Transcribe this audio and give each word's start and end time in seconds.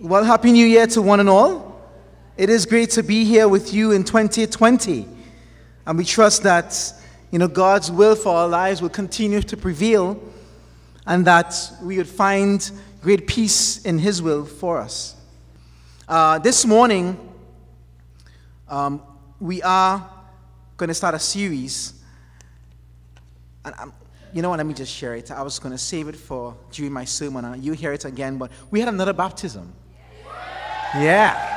Well, 0.00 0.24
Happy 0.24 0.50
New 0.50 0.66
Year 0.66 0.88
to 0.88 1.00
one 1.00 1.20
and 1.20 1.28
all. 1.28 1.80
It 2.36 2.50
is 2.50 2.66
great 2.66 2.90
to 2.90 3.02
be 3.04 3.24
here 3.24 3.46
with 3.46 3.72
you 3.72 3.92
in 3.92 4.02
2020. 4.02 5.06
And 5.86 5.96
we 5.96 6.04
trust 6.04 6.42
that 6.42 6.92
you 7.30 7.38
know, 7.38 7.46
God's 7.46 7.92
will 7.92 8.16
for 8.16 8.34
our 8.34 8.48
lives 8.48 8.82
will 8.82 8.88
continue 8.88 9.40
to 9.42 9.56
prevail 9.56 10.20
and 11.06 11.24
that 11.28 11.54
we 11.80 11.96
would 11.98 12.08
find 12.08 12.68
great 13.02 13.28
peace 13.28 13.84
in 13.84 14.00
His 14.00 14.20
will 14.20 14.44
for 14.44 14.78
us. 14.78 15.14
Uh, 16.08 16.40
this 16.40 16.66
morning, 16.66 17.16
um, 18.68 19.00
we 19.38 19.62
are 19.62 20.10
going 20.76 20.88
to 20.88 20.94
start 20.94 21.14
a 21.14 21.20
series. 21.20 22.02
And 23.64 23.72
I'm, 23.78 23.92
you 24.32 24.42
know 24.42 24.50
what? 24.50 24.56
Let 24.56 24.66
me 24.66 24.74
just 24.74 24.92
share 24.92 25.14
it. 25.14 25.30
I 25.30 25.42
was 25.42 25.60
going 25.60 25.72
to 25.72 25.78
save 25.78 26.08
it 26.08 26.16
for 26.16 26.56
during 26.72 26.92
my 26.92 27.04
sermon. 27.04 27.62
You 27.62 27.74
hear 27.74 27.92
it 27.92 28.04
again, 28.04 28.38
but 28.38 28.50
we 28.72 28.80
had 28.80 28.88
another 28.88 29.12
baptism. 29.12 29.72
Yeah. 30.96 31.50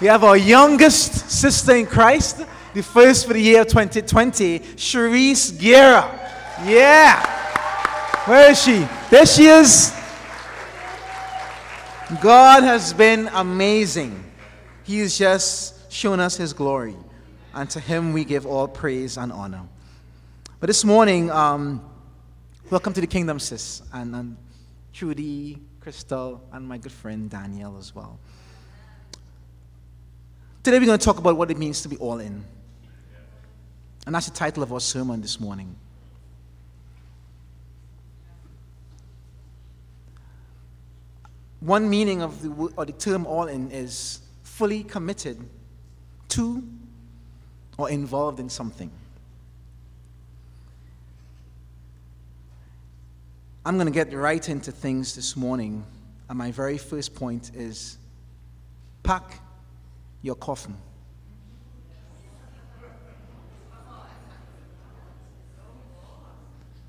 We 0.00 0.06
have 0.06 0.22
our 0.22 0.36
youngest 0.36 1.30
sister 1.30 1.74
in 1.74 1.86
Christ, 1.86 2.44
the 2.74 2.82
first 2.82 3.26
for 3.26 3.32
the 3.32 3.40
year 3.40 3.64
2020, 3.64 4.60
Cherise 4.76 5.58
Guerra. 5.58 6.04
Yeah. 6.64 7.24
Where 8.26 8.50
is 8.50 8.62
she? 8.62 8.86
There 9.10 9.26
she 9.26 9.46
is. 9.46 9.92
God 12.20 12.62
has 12.62 12.92
been 12.92 13.28
amazing. 13.32 14.22
He 14.84 15.00
has 15.00 15.18
just 15.18 15.90
shown 15.90 16.20
us 16.20 16.36
His 16.36 16.52
glory. 16.52 16.94
And 17.52 17.68
to 17.70 17.80
Him 17.80 18.12
we 18.12 18.24
give 18.24 18.46
all 18.46 18.68
praise 18.68 19.16
and 19.16 19.32
honor. 19.32 19.62
But 20.60 20.68
this 20.68 20.84
morning, 20.84 21.30
um, 21.30 21.84
welcome 22.70 22.92
to 22.92 23.00
the 23.00 23.06
kingdom, 23.08 23.40
sis. 23.40 23.82
And, 23.92 24.14
and 24.14 24.36
Trudy, 24.92 25.58
Crystal, 25.86 26.42
and 26.50 26.66
my 26.66 26.78
good 26.78 26.90
friend 26.90 27.30
Daniel 27.30 27.78
as 27.78 27.94
well. 27.94 28.18
Today 30.64 30.80
we're 30.80 30.86
going 30.86 30.98
to 30.98 31.04
talk 31.04 31.18
about 31.18 31.36
what 31.36 31.48
it 31.48 31.58
means 31.58 31.80
to 31.82 31.88
be 31.88 31.96
all 31.98 32.18
in. 32.18 32.44
And 34.04 34.12
that's 34.12 34.28
the 34.28 34.34
title 34.34 34.64
of 34.64 34.72
our 34.72 34.80
sermon 34.80 35.20
this 35.20 35.38
morning. 35.38 35.76
One 41.60 41.88
meaning 41.88 42.20
of 42.20 42.42
the, 42.42 42.50
or 42.76 42.84
the 42.84 42.90
term 42.90 43.24
all 43.24 43.46
in 43.46 43.70
is 43.70 44.22
fully 44.42 44.82
committed 44.82 45.38
to 46.30 46.64
or 47.78 47.90
involved 47.90 48.40
in 48.40 48.48
something. 48.48 48.90
I'm 53.66 53.74
going 53.74 53.88
to 53.88 53.92
get 53.92 54.12
right 54.12 54.48
into 54.48 54.70
things 54.70 55.16
this 55.16 55.34
morning. 55.34 55.84
And 56.28 56.38
my 56.38 56.52
very 56.52 56.78
first 56.78 57.16
point 57.16 57.50
is 57.52 57.98
pack 59.02 59.40
your 60.22 60.36
coffin. 60.36 60.76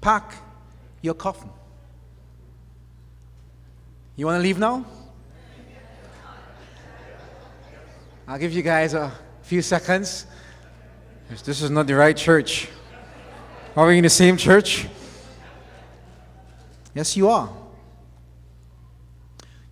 Pack 0.01 0.35
your 1.01 1.15
coffin. 1.15 1.49
You 4.15 4.27
want 4.27 4.37
to 4.37 4.43
leave 4.43 4.59
now? 4.59 4.85
I'll 8.27 8.37
give 8.37 8.53
you 8.53 8.61
guys 8.61 8.93
a 8.93 9.11
few 9.41 9.63
seconds. 9.63 10.27
This 11.43 11.63
is 11.63 11.71
not 11.71 11.87
the 11.87 11.95
right 11.95 12.15
church. 12.15 12.69
Are 13.75 13.87
we 13.87 13.97
in 13.97 14.03
the 14.03 14.11
same 14.11 14.37
church? 14.37 14.87
Yes, 16.97 17.15
you 17.15 17.29
are. 17.29 17.47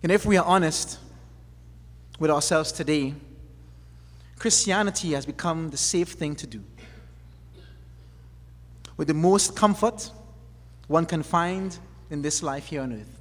And 0.00 0.12
if 0.12 0.24
we 0.24 0.36
are 0.36 0.44
honest 0.46 1.00
with 2.20 2.30
ourselves 2.30 2.70
today, 2.70 3.14
Christianity 4.38 5.10
has 5.14 5.26
become 5.26 5.70
the 5.70 5.76
safe 5.76 6.10
thing 6.10 6.36
to 6.36 6.46
do. 6.46 6.62
With 8.96 9.08
the 9.08 9.14
most 9.14 9.56
comfort 9.56 10.12
one 10.86 11.04
can 11.04 11.24
find 11.24 11.76
in 12.10 12.22
this 12.22 12.44
life 12.44 12.66
here 12.66 12.82
on 12.82 12.92
earth. 12.92 13.18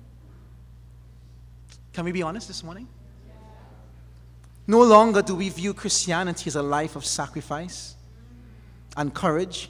Can 1.91 2.05
we 2.05 2.11
be 2.11 2.21
honest 2.21 2.47
this 2.47 2.63
morning? 2.63 2.87
No 4.67 4.83
longer 4.83 5.23
do 5.23 5.33
we 5.33 5.49
view 5.49 5.73
Christianity 5.73 6.47
as 6.47 6.55
a 6.55 6.61
life 6.61 6.95
of 6.95 7.03
sacrifice 7.03 7.95
and 8.95 9.11
courage, 9.15 9.67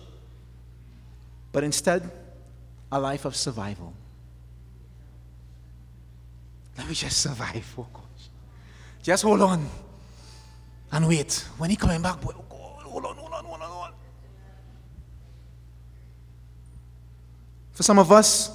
but 1.53 1.63
instead 1.63 2.11
a 2.91 2.99
life 2.99 3.23
of 3.23 3.33
survival. 3.33 3.93
Let 6.77 6.87
me 6.87 6.93
just 6.93 7.21
survive, 7.21 7.73
oh 7.77 7.87
gosh. 7.93 8.29
Just 9.01 9.23
hold 9.23 9.41
on 9.41 9.69
and 10.91 11.07
wait. 11.07 11.45
When 11.57 11.69
he 11.69 11.75
coming 11.75 12.01
back, 12.01 12.19
boy, 12.21 12.31
oh 12.35 12.45
God, 12.49 12.83
hold 12.83 13.05
on, 13.05 13.15
hold 13.15 13.33
on, 13.33 13.45
hold 13.45 13.61
on, 13.61 13.69
hold 13.69 13.85
on. 13.85 13.93
For 17.73 17.83
some 17.83 17.99
of 17.99 18.11
us, 18.11 18.51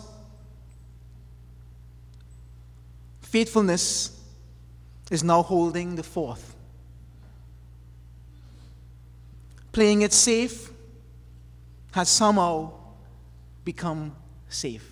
faithfulness 3.20 4.18
is 5.10 5.22
now 5.22 5.42
holding 5.42 5.94
the 5.96 6.02
fourth. 6.02 6.56
Playing 9.72 10.02
it 10.02 10.12
safe 10.12 10.70
has 11.92 12.08
somehow 12.08 12.72
become 13.64 14.16
safe. 14.48 14.89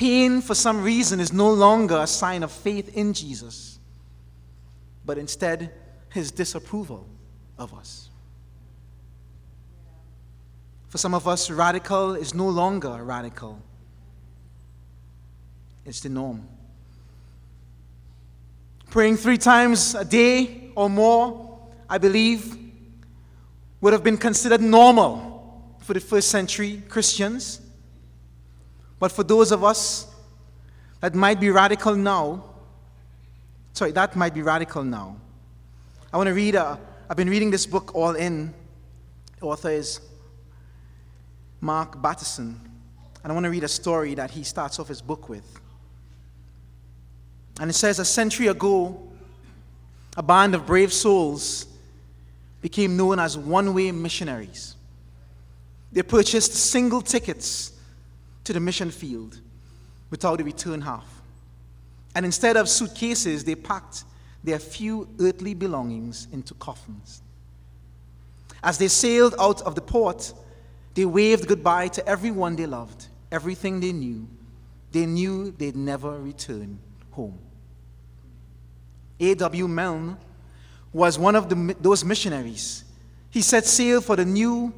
Pain, 0.00 0.40
for 0.40 0.54
some 0.54 0.82
reason, 0.82 1.20
is 1.20 1.30
no 1.30 1.52
longer 1.52 1.98
a 1.98 2.06
sign 2.06 2.42
of 2.42 2.50
faith 2.50 2.96
in 2.96 3.12
Jesus, 3.12 3.78
but 5.04 5.18
instead 5.18 5.74
his 6.08 6.30
disapproval 6.30 7.06
of 7.58 7.74
us. 7.74 8.08
For 10.88 10.96
some 10.96 11.12
of 11.12 11.28
us, 11.28 11.50
radical 11.50 12.14
is 12.14 12.32
no 12.32 12.48
longer 12.48 13.04
radical, 13.04 13.60
it's 15.84 16.00
the 16.00 16.08
norm. 16.08 16.48
Praying 18.88 19.18
three 19.18 19.36
times 19.36 19.94
a 19.94 20.06
day 20.06 20.70
or 20.76 20.88
more, 20.88 21.58
I 21.90 21.98
believe, 21.98 22.56
would 23.82 23.92
have 23.92 24.02
been 24.02 24.16
considered 24.16 24.62
normal 24.62 25.76
for 25.80 25.92
the 25.92 26.00
first 26.00 26.30
century 26.30 26.82
Christians. 26.88 27.60
But 29.00 29.10
for 29.10 29.24
those 29.24 29.50
of 29.50 29.64
us 29.64 30.06
that 31.00 31.14
might 31.14 31.40
be 31.40 31.50
radical 31.50 31.96
now, 31.96 32.44
sorry, 33.72 33.90
that 33.92 34.14
might 34.14 34.34
be 34.34 34.42
radical 34.42 34.84
now. 34.84 35.16
I 36.12 36.18
want 36.18 36.28
to 36.28 36.34
read, 36.34 36.54
a, 36.54 36.78
I've 37.08 37.16
been 37.16 37.30
reading 37.30 37.50
this 37.50 37.66
book 37.66 37.94
all 37.94 38.14
in. 38.14 38.54
The 39.40 39.46
author 39.46 39.70
is 39.70 40.00
Mark 41.60 42.00
Batterson. 42.00 42.60
And 43.22 43.32
I 43.32 43.34
want 43.34 43.44
to 43.44 43.50
read 43.50 43.64
a 43.64 43.68
story 43.68 44.14
that 44.14 44.30
he 44.30 44.44
starts 44.44 44.78
off 44.78 44.88
his 44.88 45.00
book 45.00 45.28
with. 45.28 45.44
And 47.58 47.70
it 47.70 47.74
says, 47.74 47.98
A 47.98 48.04
century 48.04 48.48
ago, 48.48 49.00
a 50.16 50.22
band 50.22 50.54
of 50.54 50.66
brave 50.66 50.92
souls 50.92 51.66
became 52.60 52.96
known 52.98 53.18
as 53.18 53.38
one 53.38 53.72
way 53.72 53.92
missionaries. 53.92 54.76
They 55.92 56.02
purchased 56.02 56.52
single 56.52 57.00
tickets 57.00 57.72
to 58.50 58.54
the 58.54 58.58
mission 58.58 58.90
field 58.90 59.40
without 60.10 60.38
the 60.38 60.42
return 60.42 60.80
half. 60.80 61.22
And 62.16 62.26
instead 62.26 62.56
of 62.56 62.68
suitcases, 62.68 63.44
they 63.44 63.54
packed 63.54 64.02
their 64.42 64.58
few 64.58 65.08
earthly 65.20 65.54
belongings 65.54 66.26
into 66.32 66.54
coffins. 66.54 67.22
As 68.60 68.76
they 68.76 68.88
sailed 68.88 69.36
out 69.38 69.62
of 69.62 69.76
the 69.76 69.80
port, 69.80 70.34
they 70.94 71.04
waved 71.04 71.46
goodbye 71.46 71.86
to 71.88 72.04
everyone 72.08 72.56
they 72.56 72.66
loved, 72.66 73.06
everything 73.30 73.78
they 73.78 73.92
knew. 73.92 74.26
They 74.90 75.06
knew 75.06 75.52
they'd 75.52 75.76
never 75.76 76.18
return 76.18 76.80
home. 77.12 77.38
A.W. 79.20 79.68
Milne 79.68 80.16
was 80.92 81.20
one 81.20 81.36
of 81.36 81.48
the, 81.48 81.76
those 81.80 82.04
missionaries. 82.04 82.82
He 83.30 83.42
set 83.42 83.64
sail 83.64 84.00
for 84.00 84.16
the 84.16 84.24
new 84.24 84.74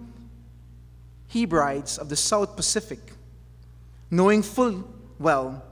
Hebrides 1.28 1.96
of 1.96 2.10
the 2.10 2.16
South 2.16 2.54
Pacific 2.54 2.98
knowing 4.12 4.42
full 4.42 4.84
well 5.18 5.64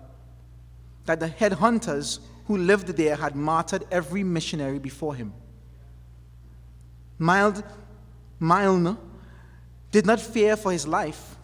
that 1.05 1.21
the 1.21 1.29
headhunters 1.29 2.21
who 2.47 2.57
lived 2.57 2.89
there 2.89 3.15
had 3.15 3.37
martyred 3.37 3.85
every 3.91 4.25
missionary 4.25 4.79
before 4.79 5.15
him. 5.15 5.33
Mild, 7.19 7.63
Milne 8.41 8.97
did 9.93 10.07
not 10.07 10.19
fear 10.19 10.57
for 10.57 10.73
his 10.73 10.87
life 10.89 11.37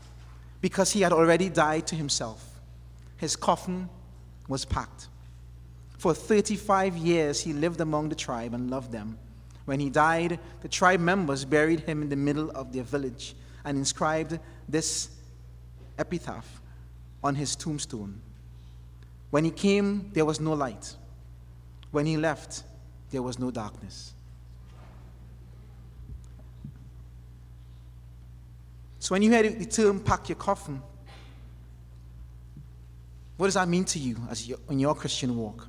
because 0.62 0.90
he 0.90 1.02
had 1.02 1.12
already 1.12 1.50
died 1.50 1.86
to 1.86 1.94
himself. 1.94 2.60
His 3.18 3.36
coffin 3.36 3.90
was 4.48 4.64
packed. 4.64 5.08
For 5.98 6.14
35 6.14 6.96
years, 6.96 7.42
he 7.42 7.52
lived 7.52 7.82
among 7.82 8.08
the 8.08 8.14
tribe 8.14 8.54
and 8.54 8.70
loved 8.70 8.90
them. 8.90 9.18
When 9.66 9.80
he 9.80 9.90
died, 9.90 10.38
the 10.62 10.68
tribe 10.68 11.00
members 11.00 11.44
buried 11.44 11.80
him 11.80 12.00
in 12.00 12.08
the 12.08 12.16
middle 12.16 12.50
of 12.52 12.72
their 12.72 12.84
village 12.84 13.36
and 13.66 13.76
inscribed 13.76 14.38
this 14.66 15.10
epitaph 15.98 16.62
on 17.26 17.34
his 17.34 17.56
tombstone 17.56 18.20
When 19.30 19.44
he 19.44 19.50
came, 19.50 20.10
there 20.12 20.24
was 20.24 20.40
no 20.40 20.52
light. 20.52 20.94
When 21.90 22.06
he 22.06 22.16
left, 22.16 22.62
there 23.10 23.22
was 23.22 23.38
no 23.38 23.50
darkness. 23.50 24.14
So 29.00 29.14
when 29.14 29.22
you 29.22 29.30
hear 29.30 29.42
the 29.42 29.66
term 29.66 30.00
pack 30.00 30.28
your 30.28 30.36
coffin, 30.36 30.80
what 33.36 33.48
does 33.48 33.54
that 33.54 33.68
mean 33.68 33.84
to 33.86 33.98
you 33.98 34.16
as 34.30 34.48
your, 34.48 34.58
in 34.70 34.78
your 34.78 34.94
Christian 34.94 35.36
walk? 35.36 35.68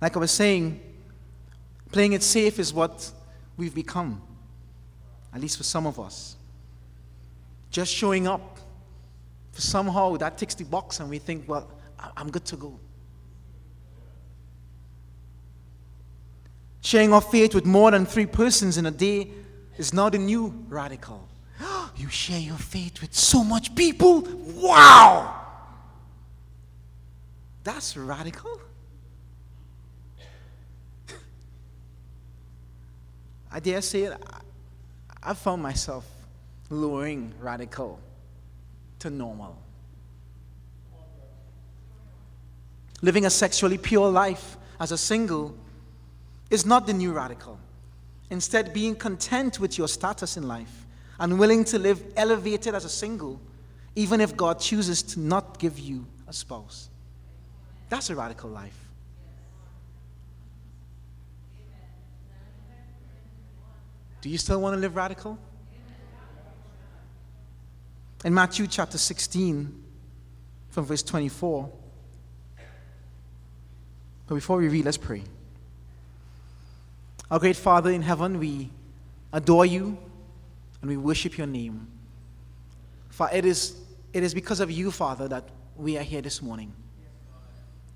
Like 0.00 0.16
I 0.16 0.20
was 0.20 0.30
saying, 0.30 0.80
playing 1.90 2.12
it 2.12 2.22
safe 2.22 2.58
is 2.58 2.74
what 2.74 3.10
we've 3.56 3.74
become, 3.74 4.20
at 5.32 5.40
least 5.40 5.56
for 5.56 5.64
some 5.64 5.86
of 5.86 5.98
us. 5.98 6.36
Just 7.70 7.92
showing 7.94 8.26
up, 8.26 8.55
somehow 9.62 10.16
that 10.16 10.38
ticks 10.38 10.54
the 10.54 10.64
box, 10.64 11.00
and 11.00 11.08
we 11.08 11.18
think, 11.18 11.48
well, 11.48 11.70
I'm 12.16 12.30
good 12.30 12.44
to 12.46 12.56
go. 12.56 12.78
Sharing 16.80 17.12
our 17.12 17.20
faith 17.20 17.54
with 17.54 17.64
more 17.64 17.90
than 17.90 18.06
three 18.06 18.26
persons 18.26 18.78
in 18.78 18.86
a 18.86 18.90
day 18.90 19.30
is 19.76 19.92
not 19.92 20.14
a 20.14 20.18
new 20.18 20.54
radical. 20.68 21.26
you 21.96 22.08
share 22.08 22.38
your 22.38 22.56
faith 22.56 23.00
with 23.00 23.14
so 23.14 23.42
much 23.42 23.74
people? 23.74 24.20
Wow! 24.54 25.42
That's 27.64 27.96
radical. 27.96 28.60
I 33.50 33.58
dare 33.58 33.82
say 33.82 34.02
it, 34.04 34.22
I 35.22 35.34
found 35.34 35.62
myself 35.62 36.04
lowering 36.70 37.32
radical 37.40 37.98
to 39.00 39.10
normal. 39.10 39.56
Living 43.02 43.26
a 43.26 43.30
sexually 43.30 43.78
pure 43.78 44.10
life 44.10 44.56
as 44.80 44.92
a 44.92 44.98
single 44.98 45.56
is 46.50 46.64
not 46.64 46.86
the 46.86 46.92
new 46.92 47.12
radical. 47.12 47.58
Instead, 48.30 48.72
being 48.72 48.94
content 48.94 49.60
with 49.60 49.78
your 49.78 49.88
status 49.88 50.36
in 50.36 50.48
life 50.48 50.86
and 51.18 51.38
willing 51.38 51.64
to 51.64 51.78
live 51.78 52.02
elevated 52.16 52.74
as 52.74 52.84
a 52.84 52.88
single, 52.88 53.40
even 53.94 54.20
if 54.20 54.36
God 54.36 54.58
chooses 54.58 55.02
to 55.02 55.20
not 55.20 55.58
give 55.58 55.78
you 55.78 56.06
a 56.26 56.32
spouse. 56.32 56.88
That's 57.88 58.10
a 58.10 58.16
radical 58.16 58.50
life. 58.50 58.76
Do 64.20 64.28
you 64.28 64.38
still 64.38 64.60
want 64.60 64.74
to 64.74 64.80
live 64.80 64.96
radical? 64.96 65.38
In 68.24 68.34
Matthew 68.34 68.66
chapter 68.66 68.98
16, 68.98 69.84
from 70.70 70.84
verse 70.84 71.02
24. 71.02 71.70
But 74.26 74.34
before 74.34 74.58
we 74.58 74.68
read, 74.68 74.84
let's 74.84 74.96
pray. 74.96 75.22
Our 77.30 77.38
great 77.38 77.56
Father 77.56 77.90
in 77.90 78.02
heaven, 78.02 78.38
we 78.38 78.70
adore 79.32 79.66
you 79.66 79.98
and 80.80 80.90
we 80.90 80.96
worship 80.96 81.38
your 81.38 81.46
name. 81.46 81.86
For 83.08 83.28
it 83.32 83.44
is, 83.44 83.76
it 84.12 84.22
is 84.22 84.34
because 84.34 84.60
of 84.60 84.70
you, 84.70 84.90
Father, 84.90 85.28
that 85.28 85.48
we 85.76 85.96
are 85.96 86.02
here 86.02 86.20
this 86.20 86.42
morning. 86.42 86.72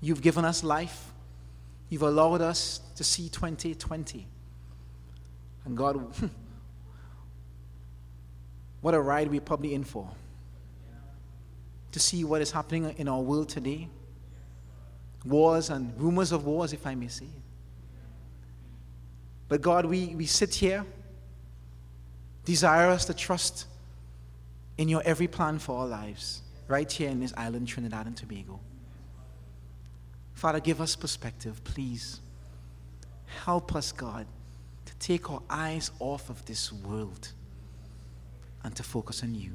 You've 0.01 0.21
given 0.21 0.45
us 0.45 0.63
life. 0.63 1.11
You've 1.89 2.01
allowed 2.01 2.41
us 2.41 2.81
to 2.95 3.03
see 3.03 3.29
2020. 3.29 4.25
And 5.65 5.77
God, 5.77 6.03
what 8.81 8.93
a 8.93 8.99
ride 8.99 9.29
we're 9.29 9.41
probably 9.41 9.73
in 9.73 9.83
for. 9.83 10.09
To 11.91 11.99
see 11.99 12.23
what 12.23 12.41
is 12.41 12.51
happening 12.51 12.93
in 12.97 13.07
our 13.07 13.21
world 13.21 13.49
today. 13.49 13.87
Wars 15.25 15.69
and 15.69 15.93
rumors 15.99 16.31
of 16.31 16.45
wars, 16.45 16.73
if 16.73 16.87
I 16.87 16.95
may 16.95 17.07
say. 17.07 17.27
But 19.47 19.61
God, 19.61 19.85
we, 19.85 20.15
we 20.15 20.25
sit 20.25 20.55
here, 20.55 20.85
desire 22.45 22.89
us 22.89 23.05
to 23.05 23.13
trust 23.13 23.65
in 24.77 24.87
your 24.89 25.03
every 25.03 25.27
plan 25.27 25.59
for 25.59 25.77
our 25.77 25.87
lives, 25.87 26.41
right 26.67 26.89
here 26.89 27.09
in 27.09 27.19
this 27.19 27.33
island, 27.35 27.67
Trinidad 27.67 28.07
and 28.07 28.15
Tobago. 28.15 28.59
Father, 30.33 30.59
give 30.59 30.81
us 30.81 30.95
perspective, 30.95 31.61
please. 31.63 32.19
Help 33.43 33.75
us, 33.75 33.91
God, 33.91 34.25
to 34.85 34.95
take 34.95 35.29
our 35.29 35.41
eyes 35.49 35.91
off 35.99 36.29
of 36.29 36.43
this 36.45 36.71
world 36.71 37.33
and 38.63 38.75
to 38.75 38.83
focus 38.83 39.23
on 39.23 39.35
you. 39.35 39.51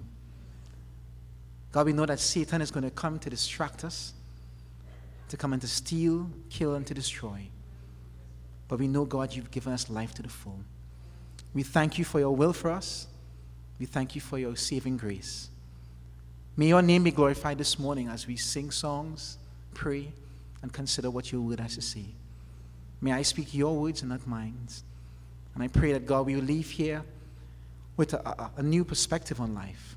God, 1.72 1.86
we 1.86 1.92
know 1.92 2.06
that 2.06 2.20
Satan 2.20 2.62
is 2.62 2.70
going 2.70 2.84
to 2.84 2.90
come 2.90 3.18
to 3.18 3.30
distract 3.30 3.84
us, 3.84 4.14
to 5.28 5.36
come 5.36 5.52
and 5.52 5.60
to 5.62 5.68
steal, 5.68 6.30
kill, 6.48 6.74
and 6.74 6.86
to 6.86 6.94
destroy. 6.94 7.48
But 8.68 8.78
we 8.78 8.88
know, 8.88 9.04
God, 9.04 9.34
you've 9.34 9.50
given 9.50 9.72
us 9.72 9.90
life 9.90 10.14
to 10.14 10.22
the 10.22 10.28
full. 10.28 10.60
We 11.54 11.62
thank 11.62 11.98
you 11.98 12.04
for 12.04 12.18
your 12.18 12.34
will 12.34 12.52
for 12.52 12.70
us. 12.70 13.06
We 13.78 13.86
thank 13.86 14.14
you 14.14 14.20
for 14.20 14.38
your 14.38 14.56
saving 14.56 14.96
grace. 14.96 15.48
May 16.56 16.68
your 16.68 16.82
name 16.82 17.04
be 17.04 17.10
glorified 17.10 17.58
this 17.58 17.78
morning 17.78 18.08
as 18.08 18.26
we 18.26 18.36
sing 18.36 18.70
songs, 18.70 19.36
pray, 19.74 20.12
and 20.62 20.72
consider 20.72 21.10
what 21.10 21.30
your 21.30 21.42
word 21.42 21.60
has 21.60 21.74
to 21.74 21.82
say. 21.82 22.06
May 23.00 23.12
I 23.12 23.22
speak 23.22 23.52
your 23.52 23.76
words 23.76 24.00
and 24.00 24.10
not 24.10 24.26
mine. 24.26 24.66
And 25.54 25.62
I 25.62 25.68
pray 25.68 25.92
that, 25.92 26.06
God, 26.06 26.26
we 26.26 26.36
will 26.36 26.42
leave 26.42 26.70
here 26.70 27.02
with 27.96 28.12
a, 28.12 28.18
a, 28.18 28.50
a 28.58 28.62
new 28.62 28.84
perspective 28.84 29.40
on 29.40 29.54
life. 29.54 29.96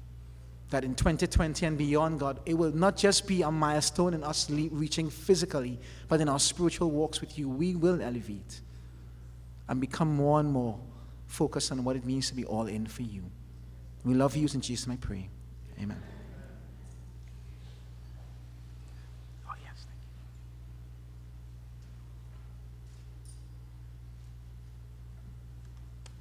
That 0.69 0.83
in 0.83 0.93
2020 0.93 1.65
and 1.65 1.77
beyond, 1.77 2.19
God, 2.19 2.39
it 2.45 2.53
will 2.53 2.71
not 2.71 2.95
just 2.95 3.27
be 3.27 3.41
a 3.41 3.51
milestone 3.51 4.13
in 4.13 4.23
us 4.23 4.49
reaching 4.49 5.09
physically, 5.09 5.79
but 6.07 6.21
in 6.21 6.29
our 6.29 6.39
spiritual 6.39 6.91
walks 6.91 7.21
with 7.21 7.39
you, 7.39 7.49
we 7.49 7.75
will 7.75 8.01
elevate 8.01 8.61
and 9.67 9.81
become 9.81 10.15
more 10.15 10.39
and 10.39 10.51
more 10.51 10.79
focused 11.27 11.71
on 11.71 11.83
what 11.83 11.95
it 11.95 12.05
means 12.05 12.29
to 12.29 12.35
be 12.35 12.45
all 12.45 12.67
in 12.67 12.85
for 12.85 13.01
you. 13.01 13.23
We 14.03 14.13
love 14.13 14.35
you 14.35 14.47
in 14.53 14.61
Jesus' 14.61 14.87
name 14.87 14.99
I 15.01 15.05
pray. 15.05 15.29
Amen. 15.81 16.01
Oh, 19.47 19.53
yes, 19.63 19.73
thank 19.75 20.01
you. 20.01 20.21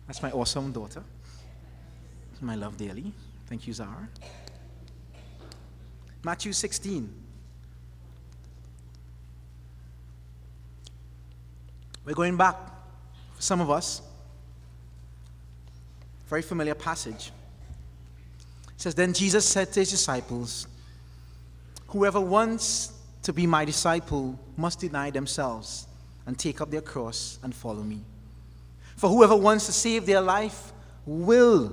That's 0.07 0.23
my 0.23 0.31
awesome 0.31 0.73
daughter. 0.73 1.03
My 2.41 2.55
love 2.55 2.77
dearly. 2.77 3.13
Thank 3.47 3.67
you, 3.67 3.73
Zara. 3.73 4.09
Matthew 6.23 6.53
16. 6.53 7.13
We're 12.05 12.15
going 12.15 12.37
back, 12.37 12.57
for 13.35 13.43
some 13.43 13.61
of 13.61 13.71
us, 13.71 14.03
very 16.29 16.43
familiar 16.43 16.75
passage. 16.75 17.33
It 18.69 18.81
says, 18.81 18.95
Then 18.95 19.13
Jesus 19.13 19.45
said 19.45 19.73
to 19.73 19.81
his 19.81 19.91
disciples, 19.91 20.67
Whoever 21.89 22.21
wants 22.21 22.93
to 23.23 23.33
be 23.33 23.47
my 23.47 23.65
disciple 23.65 24.39
must 24.57 24.81
deny 24.81 25.11
themselves 25.11 25.87
and 26.27 26.39
take 26.39 26.61
up 26.61 26.71
their 26.71 26.83
cross 26.83 27.39
and 27.43 27.55
follow 27.55 27.83
me. 27.83 28.01
For 28.97 29.09
whoever 29.09 29.35
wants 29.37 29.67
to 29.67 29.73
save 29.73 30.07
their 30.07 30.21
life 30.21 30.73
will 31.07 31.73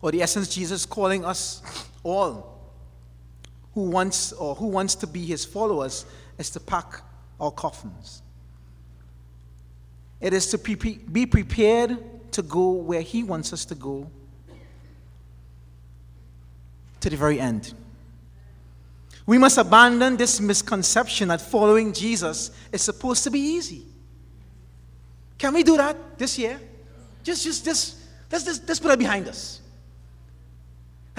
or 0.00 0.12
the 0.12 0.22
essence 0.22 0.48
Jesus 0.48 0.86
calling 0.86 1.24
us 1.24 1.62
all 2.02 2.58
who 3.74 3.90
wants 3.90 4.32
or 4.32 4.54
who 4.54 4.66
wants 4.66 4.94
to 4.96 5.06
be 5.06 5.24
his 5.24 5.44
followers 5.44 6.06
is 6.38 6.50
to 6.50 6.60
pack 6.60 7.02
our 7.40 7.50
coffins. 7.50 8.22
It 10.20 10.32
is 10.32 10.50
to 10.50 10.58
be 10.58 11.26
prepared 11.26 11.98
to 12.32 12.42
go 12.42 12.72
where 12.72 13.02
he 13.02 13.22
wants 13.22 13.52
us 13.52 13.64
to 13.66 13.74
go 13.74 14.10
to 17.00 17.10
the 17.10 17.16
very 17.16 17.40
end. 17.40 17.74
We 19.26 19.38
must 19.38 19.58
abandon 19.58 20.16
this 20.16 20.40
misconception 20.40 21.28
that 21.28 21.40
following 21.40 21.92
Jesus 21.92 22.50
is 22.72 22.82
supposed 22.82 23.24
to 23.24 23.30
be 23.30 23.38
easy. 23.38 23.84
Can 25.36 25.54
we 25.54 25.62
do 25.62 25.76
that 25.76 26.18
this 26.18 26.38
year? 26.38 26.60
Just, 27.22 27.44
just, 27.44 27.64
just, 27.64 27.96
let's, 28.32 28.44
just, 28.44 28.66
let's 28.66 28.80
put 28.80 28.90
it 28.90 28.98
behind 28.98 29.28
us. 29.28 29.60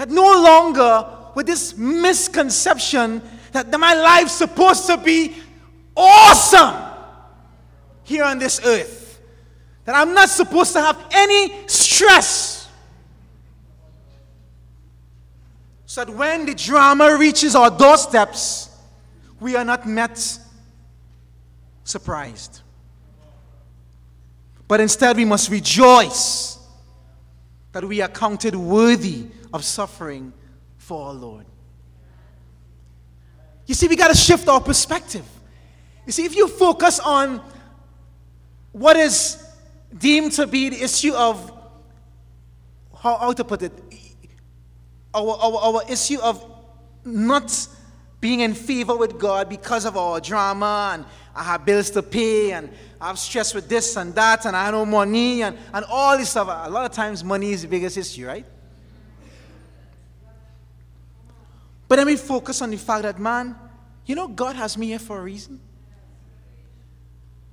That 0.00 0.08
no 0.08 0.42
longer 0.42 1.06
with 1.34 1.46
this 1.46 1.76
misconception 1.76 3.20
that, 3.52 3.70
my 3.78 3.92
life's 3.92 4.32
supposed 4.32 4.86
to 4.86 4.96
be 4.96 5.36
awesome 5.94 6.74
here 8.02 8.24
on 8.24 8.38
this 8.38 8.64
earth. 8.64 9.20
That 9.84 9.94
I'm 9.94 10.14
not 10.14 10.30
supposed 10.30 10.72
to 10.72 10.80
have 10.80 10.98
any 11.10 11.68
stress. 11.68 12.66
So 15.84 16.06
that 16.06 16.14
when 16.14 16.46
the 16.46 16.54
drama 16.54 17.18
reaches 17.18 17.54
our 17.54 17.70
doorsteps, 17.70 18.70
we 19.38 19.54
are 19.54 19.66
not 19.66 19.86
met 19.86 20.38
surprised. 21.84 22.62
But 24.66 24.80
instead, 24.80 25.18
we 25.18 25.26
must 25.26 25.50
rejoice 25.50 26.58
that 27.72 27.84
we 27.84 28.00
are 28.00 28.08
counted 28.08 28.54
worthy 28.56 29.26
of 29.52 29.64
suffering 29.64 30.32
for 30.76 31.08
our 31.08 31.12
Lord. 31.12 31.46
You 33.66 33.74
see, 33.74 33.88
we 33.88 33.96
got 33.96 34.08
to 34.08 34.16
shift 34.16 34.48
our 34.48 34.60
perspective. 34.60 35.24
You 36.06 36.12
see, 36.12 36.24
if 36.24 36.34
you 36.34 36.48
focus 36.48 36.98
on 36.98 37.40
what 38.72 38.96
is 38.96 39.42
deemed 39.96 40.32
to 40.32 40.46
be 40.46 40.70
the 40.70 40.82
issue 40.82 41.12
of, 41.14 41.52
how, 42.98 43.16
how 43.16 43.32
to 43.32 43.44
put 43.44 43.62
it, 43.62 43.72
our, 45.14 45.36
our, 45.36 45.74
our 45.74 45.82
issue 45.88 46.20
of 46.20 46.44
not 47.04 47.68
being 48.20 48.40
in 48.40 48.54
favor 48.54 48.96
with 48.96 49.18
God 49.18 49.48
because 49.48 49.84
of 49.84 49.96
our 49.96 50.20
drama 50.20 50.90
and 50.94 51.04
I 51.34 51.44
have 51.44 51.64
bills 51.64 51.90
to 51.90 52.02
pay 52.02 52.52
and 52.52 52.70
I 53.00 53.08
have 53.08 53.18
stress 53.18 53.54
with 53.54 53.68
this 53.68 53.96
and 53.96 54.14
that 54.14 54.44
and 54.44 54.56
I 54.56 54.64
have 54.66 54.74
no 54.74 54.84
money 54.84 55.42
and, 55.42 55.56
and 55.72 55.84
all 55.88 56.18
this 56.18 56.30
stuff. 56.30 56.48
A 56.48 56.70
lot 56.70 56.84
of 56.84 56.92
times 56.92 57.24
money 57.24 57.52
is 57.52 57.62
the 57.62 57.68
biggest 57.68 57.96
issue, 57.96 58.26
right? 58.26 58.44
But 61.90 61.98
let 61.98 62.06
me 62.06 62.14
focus 62.14 62.62
on 62.62 62.70
the 62.70 62.76
fact 62.76 63.02
that, 63.02 63.18
man, 63.18 63.56
you 64.06 64.14
know, 64.14 64.28
God 64.28 64.54
has 64.54 64.78
me 64.78 64.86
here 64.86 65.00
for 65.00 65.18
a 65.18 65.22
reason. 65.22 65.58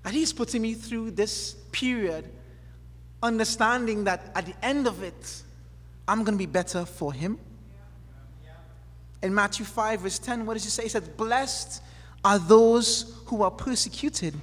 And 0.06 0.14
He's 0.14 0.32
putting 0.32 0.62
me 0.62 0.76
through 0.76 1.10
this 1.10 1.56
period, 1.72 2.30
understanding 3.24 4.04
that 4.04 4.32
at 4.36 4.46
the 4.46 4.54
end 4.64 4.86
of 4.86 5.02
it, 5.02 5.42
I'm 6.08 6.20
going 6.24 6.36
to 6.36 6.38
be 6.38 6.46
better 6.46 6.86
for 6.86 7.12
Him. 7.12 7.40
In 9.24 9.34
Matthew 9.34 9.66
5, 9.66 10.02
verse 10.02 10.20
10, 10.20 10.46
what 10.46 10.54
does 10.54 10.66
He 10.66 10.70
say? 10.70 10.84
He 10.84 10.90
said, 10.90 11.18
Blessed 11.18 11.82
are 12.24 12.38
those 12.38 13.20
who 13.26 13.42
are 13.42 13.50
persecuted 13.50 14.36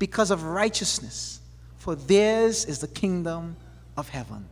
because 0.00 0.32
of 0.32 0.42
righteousness, 0.42 1.40
for 1.78 1.94
theirs 1.94 2.64
is 2.64 2.80
the 2.80 2.88
kingdom 2.88 3.54
of 3.96 4.08
heaven. 4.08 4.48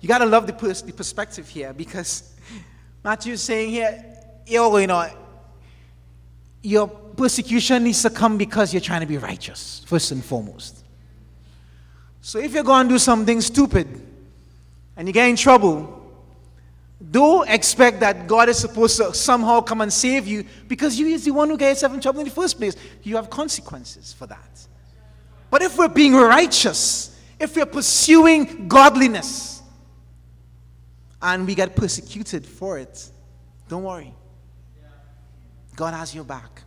You 0.00 0.08
got 0.08 0.18
to 0.18 0.26
love 0.26 0.46
the, 0.46 0.52
pers- 0.52 0.82
the 0.82 0.92
perspective 0.92 1.48
here 1.48 1.72
because 1.72 2.32
Matthew 3.02 3.32
is 3.32 3.42
saying 3.42 3.70
here, 3.70 4.04
yo, 4.46 4.76
you 4.76 4.86
know, 4.86 5.08
your 6.62 6.88
persecution 6.88 7.84
needs 7.84 8.02
to 8.02 8.10
come 8.10 8.36
because 8.36 8.74
you're 8.74 8.80
trying 8.80 9.00
to 9.00 9.06
be 9.06 9.16
righteous, 9.16 9.82
first 9.86 10.12
and 10.12 10.24
foremost. 10.24 10.84
So 12.20 12.38
if 12.38 12.52
you're 12.52 12.64
going 12.64 12.88
to 12.88 12.94
do 12.94 12.98
something 12.98 13.40
stupid 13.40 13.88
and 14.96 15.08
you 15.08 15.14
get 15.14 15.28
in 15.28 15.36
trouble, 15.36 15.96
don't 17.10 17.48
expect 17.48 18.00
that 18.00 18.26
God 18.26 18.50
is 18.50 18.58
supposed 18.58 18.98
to 18.98 19.14
somehow 19.14 19.62
come 19.62 19.80
and 19.80 19.90
save 19.90 20.26
you 20.26 20.44
because 20.68 20.98
you 20.98 21.06
is 21.06 21.24
the 21.24 21.30
one 21.30 21.48
who 21.48 21.56
gets 21.56 21.78
yourself 21.78 21.94
in 21.94 22.00
trouble 22.00 22.20
in 22.20 22.26
the 22.26 22.30
first 22.30 22.58
place. 22.58 22.76
You 23.02 23.16
have 23.16 23.30
consequences 23.30 24.12
for 24.12 24.26
that. 24.26 24.66
But 25.50 25.62
if 25.62 25.78
we're 25.78 25.88
being 25.88 26.14
righteous, 26.14 27.18
if 27.38 27.56
we're 27.56 27.66
pursuing 27.66 28.68
godliness, 28.68 29.59
and 31.22 31.46
we 31.46 31.54
get 31.54 31.76
persecuted 31.76 32.46
for 32.46 32.78
it, 32.78 33.10
don't 33.68 33.84
worry. 33.84 34.14
God 35.76 35.94
has 35.94 36.14
your 36.14 36.24
back. 36.24 36.62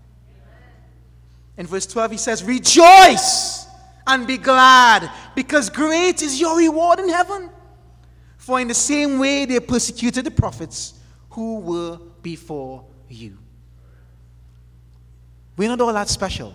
In 1.57 1.67
verse 1.67 1.85
12, 1.85 2.11
he 2.11 2.17
says, 2.17 2.43
Rejoice 2.43 3.67
and 4.07 4.25
be 4.25 4.37
glad, 4.37 5.09
because 5.35 5.69
great 5.69 6.21
is 6.21 6.39
your 6.39 6.57
reward 6.57 6.99
in 6.99 7.09
heaven. 7.09 7.49
For 8.37 8.59
in 8.59 8.67
the 8.67 8.73
same 8.73 9.19
way 9.19 9.45
they 9.45 9.59
persecuted 9.59 10.25
the 10.25 10.31
prophets 10.31 10.95
who 11.29 11.59
were 11.59 11.99
before 12.21 12.85
you. 13.07 13.37
We're 15.55 15.69
not 15.69 15.79
all 15.81 15.93
that 15.93 16.09
special. 16.09 16.53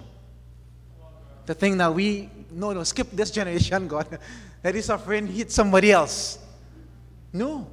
The 1.47 1.55
thing 1.55 1.78
that 1.78 1.95
we, 1.95 2.28
no, 2.50 2.73
no, 2.73 2.83
skip 2.85 3.11
this 3.12 3.31
generation, 3.31 3.88
God. 3.88 4.19
Let 4.64 4.75
this 4.75 4.87
suffering 4.87 5.28
hit 5.28 5.50
somebody 5.50 5.93
else. 5.93 6.38
No. 7.33 7.71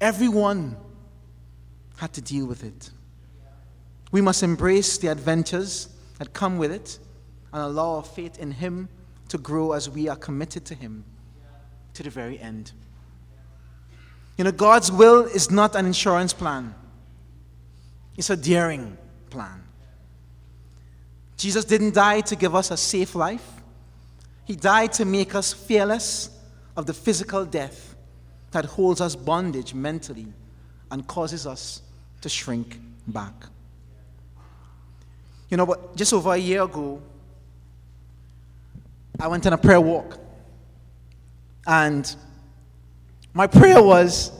Everyone 0.00 0.76
had 1.96 2.12
to 2.14 2.20
deal 2.20 2.46
with 2.46 2.64
it. 2.64 2.90
We 4.12 4.20
must 4.20 4.42
embrace 4.42 4.98
the 4.98 5.08
adventures 5.08 5.88
that 6.18 6.32
come 6.32 6.58
with 6.58 6.70
it 6.70 6.98
and 7.52 7.62
allow 7.62 7.96
our 7.96 8.02
faith 8.02 8.38
in 8.38 8.50
Him 8.50 8.88
to 9.28 9.38
grow 9.38 9.72
as 9.72 9.88
we 9.90 10.08
are 10.08 10.16
committed 10.16 10.64
to 10.66 10.74
Him 10.74 11.04
to 11.94 12.02
the 12.02 12.10
very 12.10 12.38
end. 12.38 12.72
You 14.36 14.44
know, 14.44 14.52
God's 14.52 14.92
will 14.92 15.24
is 15.24 15.50
not 15.50 15.74
an 15.74 15.86
insurance 15.86 16.32
plan, 16.32 16.74
it's 18.16 18.30
a 18.30 18.36
daring 18.36 18.96
plan. 19.30 19.62
Jesus 21.38 21.64
didn't 21.64 21.94
die 21.94 22.22
to 22.22 22.36
give 22.36 22.54
us 22.54 22.70
a 22.70 22.76
safe 22.76 23.14
life, 23.14 23.46
He 24.44 24.56
died 24.56 24.92
to 24.94 25.04
make 25.04 25.34
us 25.34 25.52
fearless 25.52 26.30
of 26.76 26.84
the 26.84 26.94
physical 26.94 27.46
death 27.46 27.85
that 28.56 28.64
holds 28.64 29.02
us 29.02 29.14
bondage 29.14 29.74
mentally 29.74 30.26
and 30.90 31.06
causes 31.06 31.46
us 31.46 31.82
to 32.22 32.28
shrink 32.30 32.80
back. 33.06 33.34
You 35.50 35.58
know, 35.58 35.66
but 35.66 35.94
just 35.94 36.14
over 36.14 36.32
a 36.32 36.38
year 36.38 36.62
ago, 36.62 37.02
I 39.20 39.28
went 39.28 39.46
on 39.46 39.52
a 39.52 39.58
prayer 39.58 39.78
walk. 39.78 40.18
And 41.66 42.16
my 43.34 43.46
prayer 43.46 43.82
was 43.82 44.32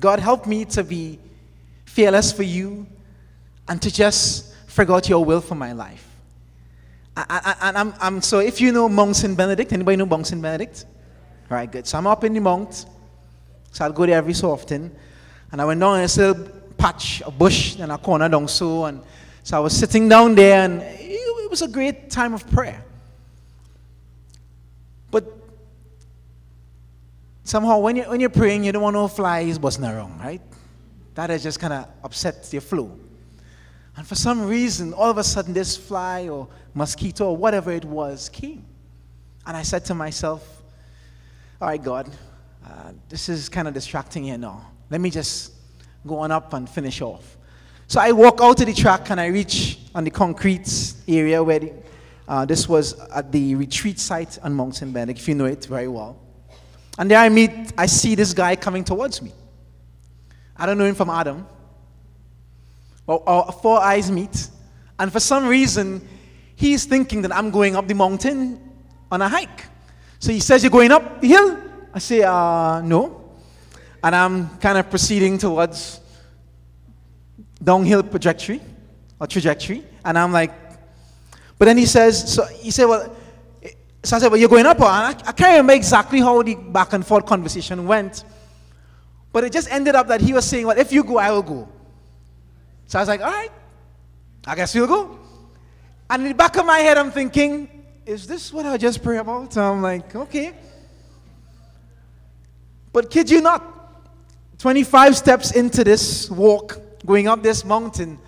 God, 0.00 0.18
help 0.18 0.48
me 0.48 0.64
to 0.64 0.82
be 0.82 1.20
fearless 1.84 2.32
for 2.32 2.42
you 2.42 2.88
and 3.68 3.80
to 3.82 3.92
just 3.92 4.52
out 4.78 5.08
your 5.08 5.24
will 5.24 5.40
for 5.40 5.54
my 5.54 5.72
life. 5.72 6.08
And 7.16 7.76
I'm, 7.76 7.94
I'm, 8.00 8.22
so 8.22 8.40
if 8.40 8.60
you 8.60 8.72
know 8.72 8.88
Mount 8.88 9.14
St. 9.14 9.36
Benedict, 9.36 9.72
anybody 9.72 9.96
know 9.96 10.06
Mount 10.06 10.26
St. 10.26 10.42
Benedict? 10.42 10.86
All 11.50 11.56
right, 11.56 11.70
good. 11.70 11.86
So 11.86 11.98
I'm 11.98 12.06
up 12.08 12.24
in 12.24 12.32
the 12.32 12.40
mount. 12.40 12.86
So 13.70 13.84
I'd 13.84 13.94
go 13.94 14.06
there 14.06 14.18
every 14.18 14.34
so 14.34 14.50
often. 14.50 14.94
And 15.52 15.60
I 15.60 15.64
went 15.64 15.80
down 15.80 15.98
in 15.98 16.04
a 16.04 16.06
little 16.06 16.44
patch, 16.76 17.22
a 17.24 17.30
bush 17.30 17.76
in 17.76 17.90
a 17.90 17.98
corner 17.98 18.28
down 18.28 18.48
so. 18.48 18.84
And 18.84 19.02
so 19.42 19.56
I 19.56 19.60
was 19.60 19.76
sitting 19.76 20.08
down 20.08 20.34
there, 20.34 20.64
and 20.64 20.82
it 20.82 21.50
was 21.50 21.62
a 21.62 21.68
great 21.68 22.10
time 22.10 22.34
of 22.34 22.48
prayer. 22.50 22.84
But 25.10 25.24
somehow, 27.42 27.78
when, 27.78 27.96
you're, 27.96 28.08
when 28.08 28.20
you're 28.20 28.30
praying, 28.30 28.64
you 28.64 28.72
don't 28.72 28.82
want 28.82 28.94
no 28.94 29.08
flies 29.08 29.58
busting 29.58 29.84
around, 29.84 30.20
right? 30.20 30.40
That 31.14 31.30
has 31.30 31.42
just 31.42 31.58
kind 31.58 31.72
of 31.72 31.88
upsets 32.04 32.52
your 32.52 32.62
flow. 32.62 32.96
And 33.96 34.06
for 34.06 34.14
some 34.14 34.46
reason, 34.46 34.94
all 34.94 35.10
of 35.10 35.18
a 35.18 35.24
sudden, 35.24 35.52
this 35.52 35.76
fly 35.76 36.28
or 36.28 36.48
mosquito 36.74 37.30
or 37.30 37.36
whatever 37.36 37.72
it 37.72 37.84
was 37.84 38.28
came. 38.28 38.64
And 39.46 39.56
I 39.56 39.62
said 39.62 39.84
to 39.86 39.94
myself, 39.94 40.62
All 41.60 41.68
right, 41.68 41.82
God, 41.82 42.08
uh, 42.64 42.92
this 43.08 43.28
is 43.28 43.48
kind 43.48 43.68
of 43.68 43.74
distracting 43.74 44.24
here 44.24 44.38
now. 44.38 44.70
Let 44.90 45.00
me 45.00 45.10
just 45.10 45.52
go 46.06 46.18
on 46.18 46.30
up 46.30 46.52
and 46.52 46.68
finish 46.68 47.00
off. 47.00 47.36
So 47.86 48.00
I 48.00 48.12
walk 48.12 48.40
out 48.40 48.56
to 48.58 48.64
the 48.64 48.72
track 48.72 49.10
and 49.10 49.20
I 49.20 49.26
reach 49.26 49.78
on 49.94 50.04
the 50.04 50.10
concrete 50.10 50.94
area 51.08 51.42
where 51.42 51.58
the, 51.58 51.72
uh, 52.28 52.44
this 52.44 52.68
was 52.68 52.98
at 53.10 53.32
the 53.32 53.54
retreat 53.56 53.98
site 53.98 54.38
on 54.42 54.54
Mount 54.54 54.76
St. 54.76 54.92
Benedict, 54.92 55.18
if 55.18 55.28
you 55.28 55.34
know 55.34 55.46
it 55.46 55.64
very 55.64 55.88
well. 55.88 56.16
And 56.98 57.10
there 57.10 57.18
I 57.18 57.28
meet, 57.28 57.72
I 57.76 57.86
see 57.86 58.14
this 58.14 58.32
guy 58.32 58.56
coming 58.56 58.84
towards 58.84 59.20
me. 59.22 59.32
I 60.56 60.66
don't 60.66 60.78
know 60.78 60.84
him 60.84 60.94
from 60.94 61.10
Adam. 61.10 61.46
Well, 63.06 63.22
our 63.26 63.50
four 63.50 63.80
eyes 63.80 64.10
meet, 64.10 64.48
and 64.98 65.12
for 65.12 65.18
some 65.18 65.48
reason, 65.48 66.06
he's 66.54 66.84
thinking 66.84 67.22
that 67.22 67.34
I'm 67.34 67.50
going 67.50 67.74
up 67.74 67.88
the 67.88 67.94
mountain 67.94 68.60
on 69.10 69.22
a 69.22 69.28
hike. 69.28 69.64
So 70.20 70.30
he 70.30 70.38
says, 70.38 70.62
You're 70.62 70.70
going 70.70 70.92
up 70.92 71.20
the 71.20 71.28
hill? 71.28 71.69
I 71.92 71.98
say, 71.98 72.22
uh, 72.22 72.80
no. 72.82 73.20
And 74.02 74.14
I'm 74.14 74.58
kind 74.58 74.78
of 74.78 74.88
proceeding 74.88 75.38
towards 75.38 76.00
downhill 77.62 78.02
trajectory 78.02 78.60
or 79.20 79.26
trajectory. 79.26 79.84
And 80.04 80.18
I'm 80.18 80.32
like, 80.32 80.52
but 81.58 81.66
then 81.66 81.76
he 81.76 81.86
says, 81.86 82.32
so 82.32 82.46
he 82.46 82.70
said, 82.70 82.86
well, 82.86 83.14
so 84.02 84.16
I 84.16 84.18
said, 84.18 84.28
well, 84.28 84.40
you're 84.40 84.48
going 84.48 84.64
up. 84.64 84.80
I, 84.80 85.08
I 85.10 85.32
can't 85.32 85.50
remember 85.52 85.74
exactly 85.74 86.20
how 86.20 86.42
the 86.42 86.54
back 86.54 86.94
and 86.94 87.06
forth 87.06 87.26
conversation 87.26 87.86
went. 87.86 88.24
But 89.32 89.44
it 89.44 89.52
just 89.52 89.70
ended 89.70 89.94
up 89.94 90.08
that 90.08 90.20
he 90.20 90.32
was 90.32 90.46
saying, 90.46 90.66
well, 90.66 90.78
if 90.78 90.90
you 90.90 91.04
go, 91.04 91.18
I 91.18 91.30
will 91.30 91.42
go. 91.42 91.68
So 92.86 92.98
I 92.98 93.02
was 93.02 93.08
like, 93.08 93.20
all 93.20 93.30
right, 93.30 93.52
I 94.46 94.54
guess 94.54 94.74
you'll 94.74 94.86
go. 94.86 95.18
And 96.08 96.22
in 96.22 96.28
the 96.28 96.34
back 96.34 96.56
of 96.56 96.64
my 96.64 96.78
head, 96.78 96.96
I'm 96.96 97.10
thinking, 97.10 97.68
is 98.06 98.26
this 98.26 98.52
what 98.52 98.64
I 98.64 98.76
just 98.76 99.02
prayed 99.02 99.18
about? 99.18 99.52
So 99.52 99.62
I'm 99.62 99.82
like, 99.82 100.16
okay. 100.16 100.54
But 102.92 103.10
kid 103.10 103.30
you 103.30 103.40
not, 103.40 103.64
25 104.58 105.16
steps 105.16 105.52
into 105.52 105.84
this 105.84 106.30
walk, 106.30 106.80
going 107.06 107.28
up 107.28 107.42
this 107.42 107.64
mountain, 107.64 108.18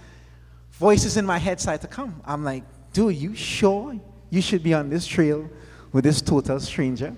voices 0.72 1.16
in 1.16 1.26
my 1.26 1.38
head 1.38 1.60
started 1.60 1.82
to 1.82 1.88
come. 1.88 2.20
I'm 2.24 2.44
like, 2.44 2.64
dude, 2.92 3.16
you 3.16 3.34
sure 3.34 3.98
you 4.30 4.40
should 4.40 4.62
be 4.62 4.72
on 4.74 4.88
this 4.88 5.06
trail 5.06 5.48
with 5.92 6.04
this 6.04 6.20
total 6.20 6.58
stranger? 6.60 7.14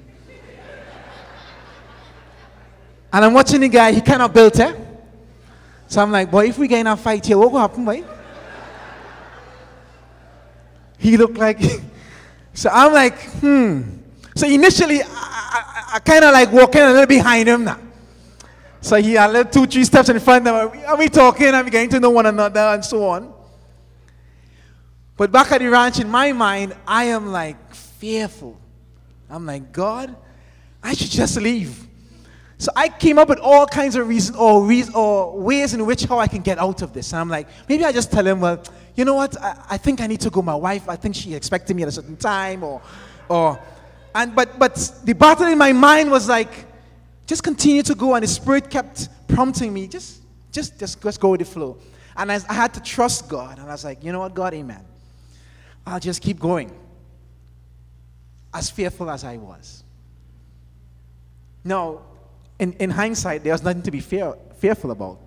and 3.13 3.25
I'm 3.25 3.33
watching 3.33 3.61
the 3.61 3.69
guy, 3.69 3.93
he 3.93 4.01
kind 4.01 4.23
of 4.23 4.33
built 4.35 4.59
it. 4.59 4.77
So 5.87 6.03
I'm 6.03 6.11
like, 6.11 6.31
boy, 6.31 6.49
if 6.49 6.59
we 6.59 6.67
get 6.67 6.81
in 6.81 6.89
a 6.89 6.97
fight 6.97 7.25
here, 7.25 7.39
what 7.39 7.53
will 7.53 7.61
happen, 7.61 7.85
boy? 7.85 8.03
he 10.99 11.17
looked 11.17 11.37
like, 11.39 11.61
so 12.55 12.71
I'm 12.73 12.93
like, 12.93 13.21
hmm. 13.35 13.83
So 14.35 14.47
initially, 14.47 15.03
I, 15.03 15.07
I, 15.09 15.91
I 15.95 15.99
kind 16.01 16.25
of 16.25 16.33
like 16.33 16.51
walking 16.51 16.83
a 16.83 16.91
little 16.91 17.07
behind 17.07 17.49
him 17.49 17.65
now. 17.65 17.79
So 18.81 18.97
he 18.97 19.15
had 19.15 19.31
little 19.31 19.51
two, 19.51 19.67
three 19.67 19.85
steps 19.85 20.09
in 20.09 20.21
front 20.21 20.47
of 20.47 20.75
him. 20.75 20.85
Are 20.87 20.97
we 20.97 21.09
talking, 21.09 21.55
Are 21.55 21.65
we 21.65 21.71
getting 21.71 21.89
to 21.91 22.01
know 22.01 22.11
one 22.11 22.27
another, 22.27 22.61
and 22.61 22.85
so 22.85 23.07
on. 23.07 23.33
But 25.17 25.31
back 25.31 25.53
at 25.53 25.61
the 25.61 25.69
ranch, 25.69 26.01
in 26.01 26.11
my 26.11 26.33
mind, 26.33 26.77
I 26.87 27.05
am 27.05 27.29
like 27.29 27.75
fearful. 27.75 28.61
I'm 29.31 29.47
like, 29.47 29.73
God, 29.73 30.15
I 30.83 30.93
should 30.95 31.11
just 31.11 31.41
leave. 31.41 31.87
So 32.59 32.71
I 32.77 32.89
came 32.89 33.19
up 33.19 33.29
with 33.29 33.39
all 33.39 33.67
kinds 33.67 33.97
of 33.97 34.09
reasons 34.09 34.37
or, 34.37 34.69
or 34.95 35.41
ways 35.41 35.75
in 35.75 35.87
which 35.87 36.05
how 36.05 36.19
I 36.19 36.27
can 36.27 36.43
get 36.43 36.59
out 36.59 36.83
of 36.83 36.93
this. 36.93 37.13
And 37.13 37.21
I'm 37.21 37.29
like, 37.29 37.49
maybe 37.69 37.85
I 37.85 37.93
just 37.93 38.13
tell 38.13 38.27
him, 38.27 38.41
well, 38.41 38.63
you 38.97 39.05
know 39.05 39.15
what? 39.15 39.41
I, 39.41 39.65
I 39.71 39.77
think 39.77 40.01
I 40.01 40.07
need 40.07 40.21
to 40.21 40.31
go. 40.31 40.43
My 40.43 40.55
wife, 40.55 40.89
I 40.89 40.97
think 40.97 41.15
she 41.15 41.35
expected 41.35 41.75
me 41.75 41.83
at 41.83 41.89
a 41.89 41.93
certain 41.93 42.17
time, 42.17 42.63
or, 42.63 42.83
or, 43.29 43.59
and 44.15 44.35
but 44.35 44.59
but 44.59 44.75
the 45.05 45.13
battle 45.13 45.47
in 45.47 45.59
my 45.59 45.73
mind 45.73 46.11
was 46.11 46.29
like, 46.29 46.67
just 47.27 47.43
continue 47.43 47.83
to 47.83 47.95
go. 47.95 48.15
And 48.15 48.23
the 48.23 48.29
spirit 48.29 48.71
kept 48.71 49.09
prompting 49.29 49.73
me, 49.73 49.89
just 49.89 50.23
just 50.53 50.79
just 50.79 51.03
just 51.03 51.21
go 51.21 51.31
with 51.31 51.41
the 51.41 51.47
flow. 51.47 51.79
And 52.17 52.31
I, 52.31 52.39
I 52.49 52.55
had 52.55 52.75
to 52.75 52.83
trust 52.83 53.29
God. 53.29 53.59
And 53.59 53.69
I 53.69 53.73
was 53.73 53.85
like, 53.85 54.05
you 54.05 54.13
know 54.13 54.21
what, 54.21 54.35
God, 54.35 54.55
Amen. 54.55 54.85
I'll 55.87 56.01
just 56.01 56.23
keep 56.23 56.39
going. 56.39 56.71
As 58.53 58.71
fearful 58.71 59.11
as 59.11 59.25
I 59.25 59.37
was. 59.37 59.83
Now, 61.65 62.03
in, 62.59 62.73
in 62.75 62.91
hindsight, 62.91 63.43
there 63.43 63.53
was 63.53 63.63
nothing 63.63 63.83
to 63.83 63.91
be 63.91 64.01
fear, 64.01 64.35
fearful 64.59 64.93
about. 64.93 65.19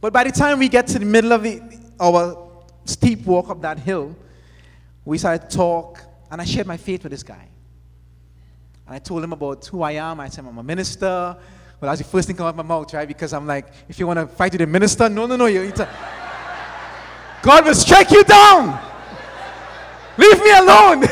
But 0.00 0.12
by 0.12 0.24
the 0.24 0.32
time 0.32 0.58
we 0.58 0.68
get 0.68 0.86
to 0.88 0.98
the 0.98 1.04
middle 1.04 1.32
of 1.32 1.42
the, 1.42 1.60
our 2.00 2.48
steep 2.86 3.26
walk 3.26 3.50
up 3.50 3.60
that 3.60 3.78
hill, 3.78 4.16
we 5.04 5.18
started 5.18 5.50
to 5.50 5.56
talk, 5.56 6.02
and 6.30 6.40
I 6.40 6.44
shared 6.44 6.66
my 6.66 6.76
faith 6.76 7.02
with 7.02 7.12
this 7.12 7.22
guy. 7.22 7.48
And 8.86 8.94
I 8.94 8.98
told 8.98 9.22
him 9.24 9.32
about 9.32 9.66
who 9.66 9.82
I 9.82 9.92
am. 9.92 10.20
I 10.20 10.28
said, 10.28 10.44
I'm 10.44 10.58
a 10.58 10.62
minister. 10.62 11.06
Well, 11.80 11.90
that's 11.90 11.98
the 11.98 12.04
first 12.08 12.26
thing 12.26 12.36
come 12.36 12.46
out 12.46 12.50
of 12.50 12.56
my 12.56 12.62
mouth, 12.62 12.92
right? 12.92 13.08
Because 13.08 13.32
I'm 13.32 13.46
like, 13.46 13.66
if 13.88 13.98
you 13.98 14.06
want 14.06 14.18
to 14.18 14.26
fight 14.26 14.52
with 14.52 14.60
a 14.60 14.66
minister, 14.66 15.08
no, 15.08 15.26
no, 15.26 15.36
no. 15.36 15.46
You 15.46 15.64
need 15.64 15.76
to... 15.76 15.88
God 17.42 17.64
will 17.64 17.74
strike 17.74 18.10
you 18.10 18.22
down. 18.24 18.78
Leave 20.18 20.40
me 20.42 20.50
alone. 20.52 21.00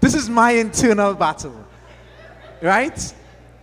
this 0.00 0.14
is 0.14 0.28
my 0.28 0.52
internal 0.52 1.14
battle 1.14 1.62
right? 2.62 3.14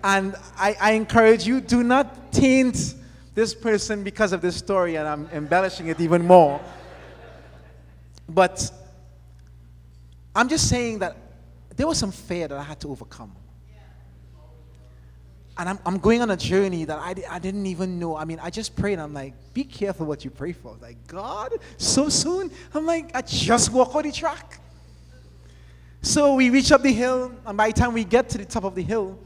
And 0.04 0.36
I, 0.58 0.76
I 0.80 0.92
encourage 0.92 1.48
you, 1.48 1.62
do 1.62 1.84
not 1.84 2.32
taint 2.32 2.96
this 3.34 3.56
person 3.56 4.04
because 4.04 4.34
of 4.34 4.42
this 4.42 4.56
story, 4.56 4.96
and 4.98 5.08
I'm 5.08 5.30
embellishing 5.34 5.88
it 5.88 6.00
even 6.00 6.26
more. 6.26 6.62
But 8.28 8.72
I'm 10.40 10.48
just 10.48 10.70
saying 10.70 11.00
that 11.00 11.18
there 11.76 11.86
was 11.86 11.98
some 11.98 12.14
fear 12.14 12.48
that 12.48 12.58
I 12.58 12.64
had 12.64 12.80
to 12.80 12.90
overcome. 12.90 13.36
And 15.58 15.68
I'm, 15.68 15.80
I'm 15.86 15.98
going 15.98 16.22
on 16.22 16.32
a 16.32 16.38
journey 16.38 16.86
that 16.86 16.98
I, 16.98 17.14
I 17.30 17.40
didn't 17.40 17.66
even 17.66 18.00
know. 18.00 18.16
I 18.16 18.24
mean, 18.24 18.40
I 18.42 18.50
just 18.50 18.74
prayed. 18.74 18.94
And 18.94 19.02
I'm 19.02 19.14
like, 19.14 19.34
be 19.54 19.66
careful 19.66 20.06
what 20.06 20.24
you 20.24 20.32
pray 20.32 20.54
for. 20.54 20.78
Like, 20.82 20.96
God, 21.08 21.52
so 21.76 22.08
soon? 22.08 22.52
I'm 22.74 22.86
like, 22.86 23.14
I 23.14 23.22
just 23.22 23.74
walk 23.74 23.94
on 23.96 24.04
the 24.04 24.14
track. 24.14 24.62
So 26.02 26.36
we 26.36 26.50
reach 26.50 26.72
up 26.72 26.84
the 26.84 26.94
hill, 26.94 27.34
and 27.46 27.58
by 27.58 27.72
the 27.72 27.74
time 27.74 27.92
we 27.92 28.06
get 28.06 28.30
to 28.30 28.38
the 28.38 28.46
top 28.46 28.64
of 28.64 28.76
the 28.76 28.82
hill, 28.82 29.20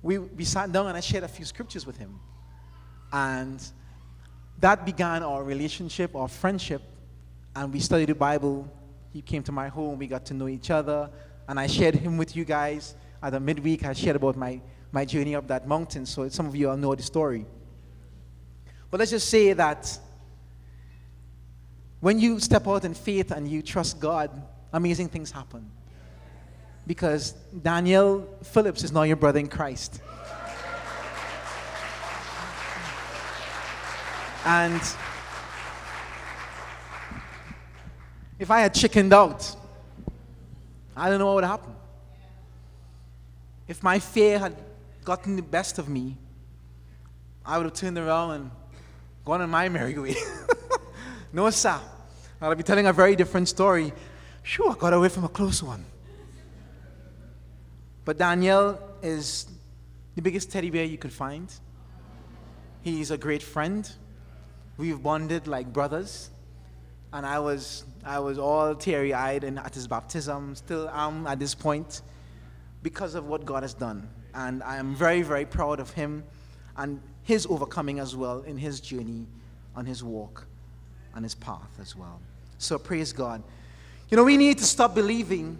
we, 0.00 0.18
we 0.18 0.44
sat 0.44 0.70
down 0.70 0.86
and 0.86 0.96
I 0.96 1.00
shared 1.00 1.24
a 1.24 1.28
few 1.28 1.44
scriptures 1.44 1.84
with 1.84 1.96
him. 1.96 2.20
And 3.12 3.60
that 4.60 4.86
began 4.86 5.24
our 5.24 5.42
relationship, 5.42 6.14
our 6.14 6.28
friendship, 6.28 6.82
and 7.56 7.72
we 7.72 7.80
studied 7.80 8.10
the 8.10 8.14
Bible. 8.14 8.70
He 9.14 9.22
came 9.22 9.44
to 9.44 9.52
my 9.52 9.68
home, 9.68 10.00
we 10.00 10.08
got 10.08 10.26
to 10.26 10.34
know 10.34 10.48
each 10.48 10.72
other, 10.72 11.08
and 11.46 11.60
I 11.60 11.68
shared 11.68 11.94
him 11.94 12.16
with 12.16 12.34
you 12.34 12.44
guys. 12.44 12.96
At 13.22 13.30
the 13.30 13.38
midweek, 13.38 13.84
I 13.84 13.92
shared 13.92 14.16
about 14.16 14.36
my, 14.36 14.60
my 14.90 15.04
journey 15.04 15.36
up 15.36 15.46
that 15.46 15.68
mountain, 15.68 16.04
so 16.04 16.28
some 16.28 16.46
of 16.46 16.56
you 16.56 16.68
all 16.68 16.76
know 16.76 16.96
the 16.96 17.02
story. 17.04 17.46
But 18.90 18.98
let's 18.98 19.12
just 19.12 19.28
say 19.28 19.52
that 19.52 19.98
when 22.00 22.18
you 22.18 22.40
step 22.40 22.66
out 22.66 22.84
in 22.84 22.92
faith 22.92 23.30
and 23.30 23.48
you 23.48 23.62
trust 23.62 24.00
God, 24.00 24.30
amazing 24.72 25.08
things 25.08 25.30
happen. 25.30 25.70
Because 26.84 27.34
Daniel 27.62 28.28
Phillips 28.42 28.82
is 28.82 28.90
now 28.90 29.04
your 29.04 29.16
brother 29.16 29.38
in 29.38 29.46
Christ. 29.46 30.00
And 34.44 34.82
if 38.38 38.50
I 38.50 38.60
had 38.60 38.74
chickened 38.74 39.12
out, 39.12 39.56
I 40.96 41.08
don't 41.08 41.18
know 41.18 41.26
what 41.26 41.36
would 41.36 41.44
happen. 41.44 41.74
If 43.66 43.82
my 43.82 43.98
fear 43.98 44.38
had 44.38 44.56
gotten 45.04 45.36
the 45.36 45.42
best 45.42 45.78
of 45.78 45.88
me, 45.88 46.16
I 47.44 47.58
would 47.58 47.64
have 47.64 47.74
turned 47.74 47.98
around 47.98 48.30
and 48.32 48.50
gone 49.24 49.40
on 49.40 49.50
my 49.50 49.68
merry 49.76 49.98
way. 49.98 50.14
no, 51.32 51.48
sir. 51.50 51.80
I'll 52.40 52.54
be 52.54 52.62
telling 52.62 52.86
a 52.86 52.92
very 52.92 53.16
different 53.16 53.48
story 53.48 53.92
Sure, 54.44 54.70
I 54.70 54.74
got 54.74 54.92
away 54.92 55.08
from 55.08 55.24
a 55.24 55.28
close 55.28 55.62
one. 55.62 55.82
But 58.04 58.18
Daniel 58.18 58.78
is 59.02 59.46
the 60.14 60.20
biggest 60.20 60.52
teddy 60.52 60.68
bear 60.68 60.84
you 60.84 60.98
could 60.98 61.14
find. 61.14 61.50
He's 62.82 63.10
a 63.10 63.16
great 63.16 63.42
friend. 63.42 63.90
We've 64.76 65.02
bonded 65.02 65.46
like 65.46 65.72
brothers. 65.72 66.28
And 67.14 67.24
I 67.24 67.38
was, 67.38 67.84
I 68.04 68.18
was 68.18 68.38
all 68.38 68.74
teary 68.74 69.14
eyed 69.14 69.44
at 69.44 69.72
his 69.72 69.86
baptism, 69.86 70.56
still 70.56 70.90
am 70.90 71.28
at 71.28 71.38
this 71.38 71.54
point, 71.54 72.02
because 72.82 73.14
of 73.14 73.26
what 73.26 73.44
God 73.44 73.62
has 73.62 73.72
done. 73.72 74.08
And 74.34 74.64
I 74.64 74.78
am 74.78 74.96
very, 74.96 75.22
very 75.22 75.46
proud 75.46 75.78
of 75.78 75.90
him 75.92 76.24
and 76.76 77.00
his 77.22 77.46
overcoming 77.46 78.00
as 78.00 78.16
well 78.16 78.40
in 78.42 78.58
his 78.58 78.80
journey, 78.80 79.28
on 79.76 79.86
his 79.86 80.02
walk, 80.02 80.44
on 81.14 81.22
his 81.22 81.36
path 81.36 81.78
as 81.80 81.94
well. 81.94 82.20
So 82.58 82.80
praise 82.80 83.12
God. 83.12 83.44
You 84.10 84.16
know, 84.16 84.24
we 84.24 84.36
need 84.36 84.58
to 84.58 84.64
stop 84.64 84.92
believing 84.92 85.56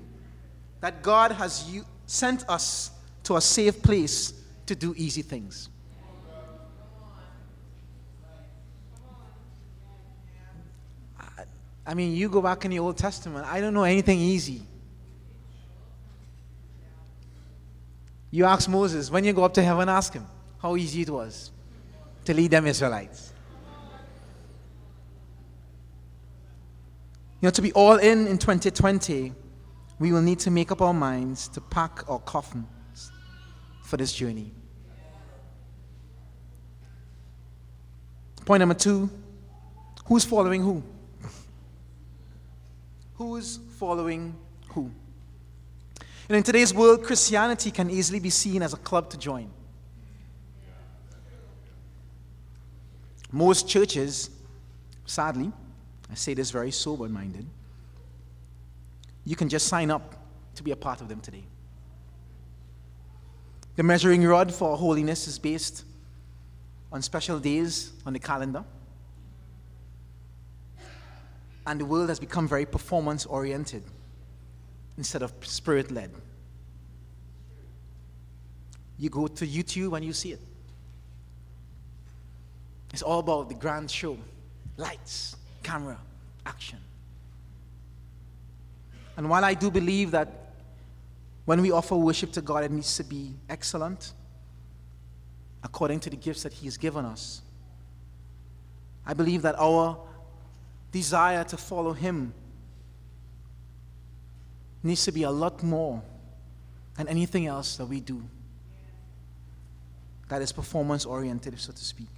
that 0.80 1.02
God 1.02 1.30
has 1.30 1.72
sent 2.06 2.48
us 2.48 2.90
to 3.22 3.36
a 3.36 3.40
safe 3.40 3.80
place 3.80 4.34
to 4.66 4.74
do 4.74 4.92
easy 4.96 5.22
things. 5.22 5.68
I 11.86 11.94
mean, 11.94 12.14
you 12.14 12.28
go 12.28 12.40
back 12.40 12.64
in 12.64 12.70
the 12.70 12.78
Old 12.78 12.96
Testament, 12.96 13.46
I 13.46 13.60
don't 13.60 13.74
know 13.74 13.84
anything 13.84 14.18
easy. 14.18 14.62
You 18.30 18.46
ask 18.46 18.68
Moses, 18.68 19.10
when 19.10 19.24
you 19.24 19.32
go 19.32 19.44
up 19.44 19.54
to 19.54 19.62
heaven, 19.62 19.88
ask 19.88 20.12
him 20.12 20.26
how 20.60 20.76
easy 20.76 21.02
it 21.02 21.10
was 21.10 21.52
to 22.24 22.34
lead 22.34 22.50
them 22.50 22.66
Israelites. 22.66 23.32
You 27.40 27.46
know, 27.46 27.50
to 27.50 27.62
be 27.62 27.72
all 27.72 27.98
in 27.98 28.26
in 28.26 28.38
2020, 28.38 29.34
we 29.98 30.12
will 30.12 30.22
need 30.22 30.38
to 30.40 30.50
make 30.50 30.72
up 30.72 30.80
our 30.80 30.94
minds 30.94 31.46
to 31.48 31.60
pack 31.60 32.08
our 32.08 32.18
coffins 32.18 33.12
for 33.82 33.98
this 33.98 34.12
journey. 34.12 34.50
Point 38.44 38.60
number 38.60 38.74
two 38.74 39.10
who's 40.06 40.24
following 40.24 40.62
who? 40.62 40.82
Who's 43.14 43.59
following 43.79 44.35
who? 44.68 44.90
And 46.29 46.37
in 46.37 46.42
today's 46.42 46.72
world, 46.72 47.05
Christianity 47.05 47.70
can 47.70 47.90
easily 47.90 48.18
be 48.18 48.31
seen 48.31 48.62
as 48.62 48.72
a 48.72 48.79
club 48.79 49.11
to 49.11 49.18
join. 49.18 49.50
Most 53.31 53.68
churches, 53.68 54.31
sadly, 55.07 55.53
I 56.11 56.14
say 56.14 56.35
this 56.35 56.50
very 56.50 56.70
sober 56.70 57.09
minded. 57.09 57.46
You 59.24 59.37
can 59.37 59.48
just 59.48 59.66
sign 59.66 59.90
up 59.90 60.14
to 60.55 60.62
be 60.62 60.70
a 60.70 60.77
part 60.77 61.00
of 61.00 61.09
them 61.09 61.20
today. 61.20 61.44
The 63.77 63.83
measuring 63.83 64.24
rod 64.24 64.55
for 64.55 64.77
holiness 64.77 65.27
is 65.27 65.38
based 65.38 65.85
on 66.92 67.03
special 67.03 67.40
days 67.40 67.92
on 68.07 68.12
the 68.12 68.20
calendar. 68.20 68.64
And 71.66 71.81
the 71.81 71.85
world 71.85 72.09
has 72.11 72.20
become 72.20 72.46
very 72.46 72.66
performance 72.66 73.24
oriented 73.27 73.83
instead 74.98 75.22
of 75.22 75.33
spirit 75.42 75.90
led. 75.90 76.11
You 78.98 79.11
go 79.11 79.27
to 79.27 79.46
YouTube 79.46 79.96
and 79.96 80.05
you 80.05 80.12
see 80.12 80.33
it. 80.33 80.40
It's 82.92 83.03
all 83.03 83.18
about 83.18 83.48
the 83.48 83.55
grand 83.55 83.90
show 83.90 84.16
lights, 84.77 85.37
camera, 85.62 85.98
action. 86.46 86.79
And 89.16 89.29
while 89.29 89.44
I 89.44 89.55
do 89.55 89.70
believe 89.70 90.11
that 90.12 90.53
when 91.44 91.61
we 91.61 91.70
offer 91.70 91.96
worship 91.96 92.33
to 92.33 92.40
God, 92.40 92.64
it 92.64 92.70
needs 92.70 92.96
to 92.96 93.05
be 93.05 93.35
excellent 93.48 94.12
according 95.62 96.00
to 96.00 96.11
the 96.11 96.16
gifts 96.16 96.42
that 96.42 96.53
He 96.53 96.66
has 96.66 96.77
given 96.77 97.05
us, 97.05 97.42
I 99.07 99.14
believe 99.14 99.42
that 99.42 99.57
our 99.59 99.98
desire 100.94 101.42
to 101.42 101.57
follow 101.57 101.92
Him 101.92 102.33
needs 104.80 105.04
to 105.04 105.11
be 105.11 105.24
a 105.24 105.30
lot 105.30 105.61
more 105.61 106.00
than 106.96 107.09
anything 107.09 107.48
else 107.48 107.76
that 107.78 107.87
we 107.87 107.98
do 107.98 108.22
that 110.28 110.40
is 110.40 110.52
performance 110.52 111.04
oriented, 111.04 111.59
so 111.59 111.72
to 111.72 111.85
speak. 111.85 112.09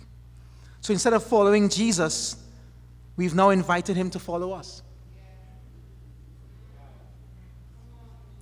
So 0.80 0.92
instead 0.92 1.14
of 1.14 1.24
following 1.24 1.70
Jesus, 1.70 2.36
we've 3.16 3.34
now 3.34 3.50
invited 3.50 3.96
him 3.96 4.10
to 4.10 4.18
follow 4.18 4.52
us. 4.52 4.82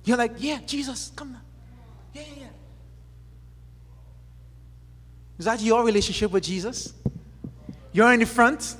You're 0.03 0.17
like, 0.17 0.33
yeah, 0.37 0.59
Jesus, 0.65 1.11
come 1.15 1.31
now. 1.31 1.41
Yeah, 2.13 2.21
yeah, 2.21 2.41
yeah. 2.41 2.47
Is 5.39 5.45
that 5.45 5.61
your 5.61 5.83
relationship 5.83 6.31
with 6.31 6.43
Jesus? 6.43 6.93
You're 7.91 8.13
in 8.13 8.19
the 8.19 8.25
front, 8.25 8.75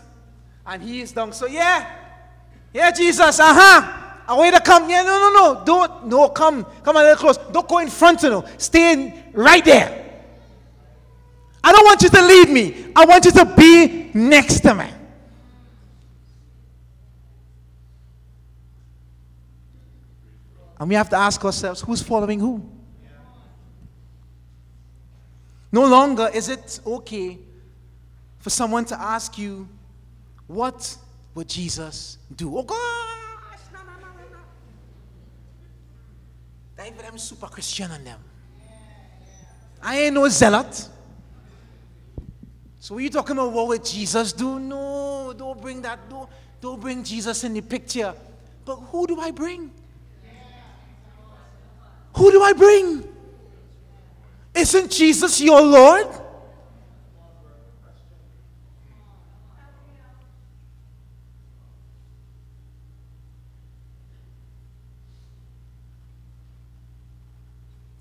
and 0.65 0.81
he 0.81 1.01
is 1.01 1.11
down. 1.11 1.33
So, 1.33 1.47
yeah, 1.47 1.89
yeah, 2.73 2.91
Jesus, 2.91 3.39
uh 3.39 3.53
huh. 3.53 4.01
I 4.27 4.33
want 4.33 4.53
you 4.53 4.59
to 4.59 4.63
come. 4.63 4.89
Yeah, 4.89 5.03
no, 5.03 5.29
no, 5.29 5.29
no. 5.29 5.63
Don't, 5.63 6.07
no, 6.07 6.29
come. 6.29 6.65
Come 6.83 6.95
a 6.95 6.99
little 6.99 7.15
close. 7.15 7.37
Don't 7.37 7.67
go 7.67 7.77
in 7.77 7.89
front, 7.89 8.23
you 8.23 8.29
know. 8.29 8.45
Stay 8.57 9.23
right 9.33 9.63
there. 9.63 10.03
I 11.63 11.71
don't 11.71 11.85
want 11.85 12.01
you 12.01 12.09
to 12.09 12.21
leave 12.25 12.49
me. 12.49 12.91
I 12.95 13.05
want 13.05 13.25
you 13.25 13.31
to 13.31 13.45
be 13.45 14.11
next 14.13 14.61
to 14.61 14.73
me. 14.73 14.87
And 20.79 20.89
we 20.89 20.95
have 20.95 21.09
to 21.09 21.15
ask 21.15 21.43
ourselves 21.45 21.81
who's 21.81 22.01
following 22.01 22.39
who? 22.39 22.63
No 25.71 25.85
longer 25.85 26.29
is 26.33 26.49
it 26.49 26.79
okay 26.85 27.37
for 28.39 28.49
someone 28.49 28.85
to 28.85 29.01
ask 29.01 29.37
you, 29.37 29.67
What 30.47 30.97
would 31.33 31.49
Jesus 31.49 32.17
do? 32.35 32.57
Oh 32.57 32.63
gosh, 32.63 32.77
no, 33.73 33.79
no, 33.79 33.91
no, 33.99 34.07
no. 34.31 34.37
David, 36.77 37.05
I'm 37.07 37.17
super 37.17 37.47
Christian 37.47 37.91
on 37.91 38.03
them. 38.03 38.19
I 39.81 40.01
ain't 40.01 40.13
no 40.13 40.27
zealot. 40.29 40.89
So 42.79 42.97
you 42.99 43.09
talking 43.09 43.37
about 43.37 43.51
what 43.51 43.67
would 43.67 43.83
Jesus 43.85 44.31
do? 44.31 44.59
No, 44.59 45.33
don't 45.35 45.59
bring 45.59 45.81
that, 45.81 46.07
don't, 46.09 46.29
don't 46.61 46.79
bring 46.79 47.03
Jesus 47.03 47.43
in 47.43 47.53
the 47.53 47.61
picture. 47.61 48.13
But 48.63 48.75
who 48.75 49.07
do 49.07 49.19
I 49.19 49.31
bring? 49.31 49.71
Who 52.15 52.31
do 52.31 52.41
I 52.41 52.53
bring? 52.53 53.03
Isn't 54.53 54.89
Jesus 54.89 55.41
your 55.41 55.61
Lord? 55.61 56.07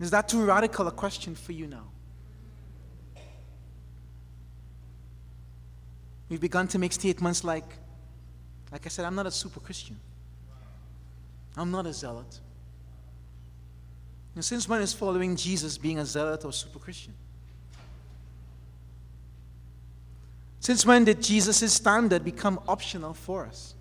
Is 0.04 0.10
that 0.10 0.28
too 0.28 0.44
radical 0.44 0.86
a 0.86 0.90
question 0.90 1.34
for 1.34 1.52
you 1.52 1.66
now? 1.66 1.86
We've 6.28 6.42
begun 6.42 6.68
to 6.68 6.78
make 6.78 6.92
statements 6.92 7.42
like, 7.42 7.64
like 8.70 8.84
I 8.84 8.90
said, 8.90 9.06
I'm 9.06 9.14
not 9.14 9.24
a 9.24 9.30
super 9.30 9.60
Christian. 9.60 9.98
I'm 11.56 11.70
not 11.70 11.86
a 11.86 11.92
zealot. 11.94 12.38
And 14.34 14.44
since 14.44 14.68
when 14.68 14.82
is 14.82 14.92
following 14.92 15.36
Jesus 15.36 15.78
being 15.78 15.98
a 15.98 16.04
zealot 16.04 16.44
or 16.44 16.52
super 16.52 16.78
Christian? 16.78 17.14
Since 20.60 20.84
when 20.84 21.04
did 21.04 21.22
Jesus' 21.22 21.72
standard 21.72 22.22
become 22.22 22.60
optional 22.68 23.14
for 23.14 23.46
us? 23.46 23.74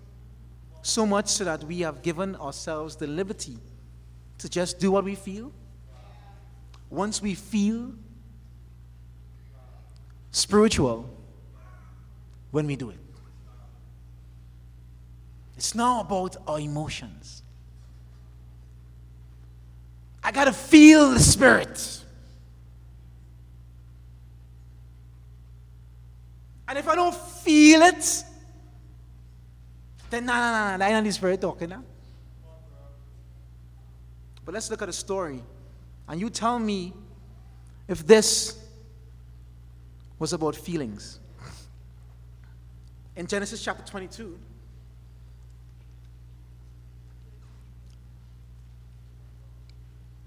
So 0.80 1.04
much 1.04 1.28
so 1.28 1.44
that 1.44 1.64
we 1.64 1.80
have 1.80 2.00
given 2.00 2.34
ourselves 2.36 2.96
the 2.96 3.08
liberty 3.08 3.58
to 4.38 4.48
just 4.48 4.78
do 4.78 4.90
what 4.90 5.04
we 5.04 5.16
feel. 5.16 5.52
Once 6.94 7.20
we 7.20 7.34
feel 7.34 7.92
spiritual, 10.30 11.10
when 12.54 12.68
we 12.68 12.76
do 12.76 12.90
it. 12.90 12.98
It's 15.56 15.74
now 15.74 16.00
about 16.00 16.36
our 16.46 16.60
emotions. 16.60 17.42
I 20.22 20.30
got 20.30 20.44
to 20.44 20.52
feel 20.52 21.10
the 21.10 21.18
Spirit. 21.18 22.04
And 26.68 26.78
if 26.78 26.88
I 26.88 26.94
don't 26.94 27.14
feel 27.14 27.82
it, 27.82 28.24
then 30.10 30.26
nah, 30.26 30.34
nah, 30.34 30.52
nah, 30.52 30.76
nah, 30.76 30.96
ain't 30.96 31.04
the 31.04 31.12
Spirit 31.12 31.40
talking 31.40 31.70
now. 31.70 31.82
But 34.44 34.54
let's 34.54 34.70
look 34.70 34.80
at 34.80 34.88
a 34.88 34.92
story. 34.92 35.42
And 36.08 36.20
you 36.20 36.30
tell 36.30 36.58
me 36.58 36.92
if 37.88 38.06
this 38.06 38.58
was 40.18 40.32
about 40.32 40.56
feelings. 40.56 41.18
In 43.16 43.26
Genesis 43.26 43.62
chapter 43.62 43.84
22, 43.84 44.38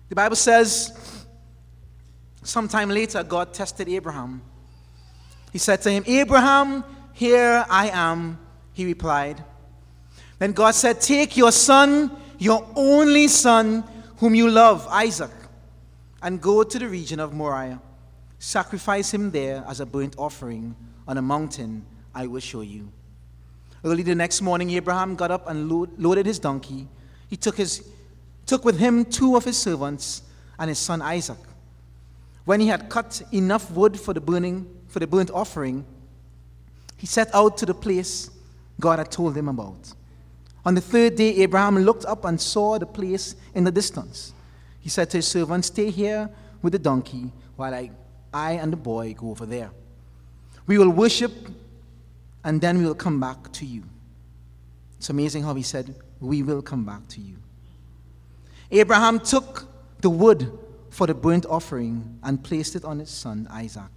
The 0.10 0.16
Bible 0.16 0.36
says, 0.36 1.26
sometime 2.44 2.90
later, 2.90 3.24
God 3.24 3.54
tested 3.54 3.90
Abraham. 3.90 4.42
He 5.52 5.58
said 5.58 5.82
to 5.82 5.92
him, 5.92 6.04
Abraham, 6.08 6.84
here 7.14 7.66
I 7.70 7.90
am, 7.90 8.40
he 8.74 8.86
replied. 8.86 9.44
Then 10.40 10.54
God 10.54 10.76
said, 10.76 11.02
Take 11.02 11.36
your 11.36 11.52
son, 11.52 12.12
your 12.38 12.66
only 12.76 13.28
son, 13.28 13.84
whom 14.18 14.36
you 14.36 14.50
love, 14.50 14.88
Isaac, 14.90 15.32
and 16.22 16.42
go 16.42 16.64
to 16.64 16.80
the 16.80 16.88
region 16.88 17.20
of 17.20 17.34
Moriah. 17.34 17.82
Sacrifice 18.40 19.14
him 19.14 19.32
there 19.32 19.64
as 19.68 19.80
a 19.80 19.86
burnt 19.86 20.16
offering 20.18 20.76
on 21.08 21.18
a 21.18 21.22
mountain 21.22 21.86
I 22.14 22.28
will 22.28 22.40
show 22.40 22.62
you. 22.62 22.92
Early 23.84 24.04
the 24.04 24.16
next 24.16 24.42
morning, 24.42 24.72
Abraham 24.72 25.16
got 25.16 25.32
up 25.32 25.50
and 25.50 25.72
loaded 25.98 26.26
his 26.26 26.40
donkey. 26.40 26.88
He 27.30 27.38
took 27.38 27.58
his 27.58 27.88
took 28.46 28.64
with 28.64 28.80
him 28.80 29.06
two 29.06 29.36
of 29.36 29.44
his 29.44 29.58
servants 29.58 30.24
and 30.58 30.70
his 30.70 30.80
son 30.80 31.02
Isaac. 31.02 31.38
When 32.46 32.60
he 32.60 32.68
had 32.68 32.90
cut 32.90 33.22
enough 33.34 33.70
wood 33.72 34.00
for 34.00 34.14
the 34.14 34.22
burning 34.22 34.66
for 34.88 35.00
the 35.00 35.08
burnt 35.08 35.30
offering, 35.32 35.86
he 36.96 37.06
set 37.06 37.34
out 37.36 37.58
to 37.58 37.66
the 37.66 37.74
place 37.74 38.30
God 38.80 39.00
had 39.00 39.12
told 39.12 39.36
him 39.36 39.50
about. 39.50 39.94
On 40.66 40.74
the 40.74 40.82
third 40.82 41.16
day, 41.16 41.36
Abraham 41.38 41.78
looked 41.80 42.06
up 42.06 42.26
and 42.26 42.40
saw 42.40 42.78
the 42.78 42.86
place 42.86 43.36
in 43.54 43.64
the 43.64 43.72
distance. 43.72 44.34
He 44.88 44.90
said 44.90 45.10
to 45.10 45.18
his 45.18 45.28
servant, 45.28 45.66
Stay 45.66 45.90
here 45.92 46.30
with 46.62 46.72
the 46.72 46.80
donkey 46.80 47.34
while 47.58 47.74
I, 47.74 47.92
I 48.34 48.54
and 48.54 48.72
the 48.72 48.78
boy 48.78 49.16
go 49.16 49.32
over 49.32 49.46
there. 49.46 49.70
We 50.66 50.78
will 50.78 50.92
worship 50.92 51.34
and 52.46 52.62
then 52.62 52.78
we 52.78 52.86
will 52.86 52.96
come 52.96 53.20
back 53.20 53.52
to 53.52 53.66
you. 53.66 53.84
It's 54.96 55.10
amazing 55.10 55.44
how 55.44 55.56
he 55.56 55.62
said, 55.62 55.94
We 56.22 56.42
will 56.42 56.62
come 56.62 56.86
back 56.86 57.06
to 57.10 57.20
you. 57.20 57.36
Abraham 58.72 59.20
took 59.20 59.68
the 60.00 60.10
wood 60.10 60.58
for 60.90 61.06
the 61.06 61.14
burnt 61.14 61.46
offering 61.48 62.20
and 62.24 62.42
placed 62.42 62.78
it 62.78 62.86
on 62.86 63.00
his 63.00 63.10
son 63.10 63.46
Isaac. 63.52 63.92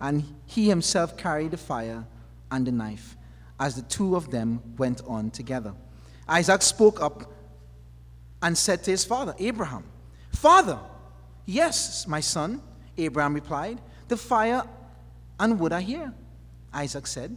And 0.00 0.24
he 0.46 0.68
himself 0.68 1.16
carried 1.16 1.52
the 1.52 1.56
fire 1.56 2.04
and 2.50 2.66
the 2.66 2.72
knife 2.72 3.16
as 3.60 3.76
the 3.76 3.82
two 3.82 4.16
of 4.16 4.32
them 4.32 4.62
went 4.76 5.00
on 5.06 5.30
together. 5.30 5.72
Isaac 6.26 6.62
spoke 6.62 7.00
up 7.00 7.32
and 8.42 8.58
said 8.58 8.82
to 8.82 8.90
his 8.90 9.04
father, 9.04 9.36
Abraham, 9.38 9.84
Father, 10.32 10.78
yes, 11.46 12.06
my 12.06 12.20
son, 12.20 12.60
Abraham 12.98 13.34
replied, 13.34 13.80
the 14.08 14.16
fire 14.16 14.62
and 15.38 15.58
wood 15.58 15.72
are 15.72 15.80
here. 15.80 16.12
Isaac 16.72 17.06
said, 17.06 17.36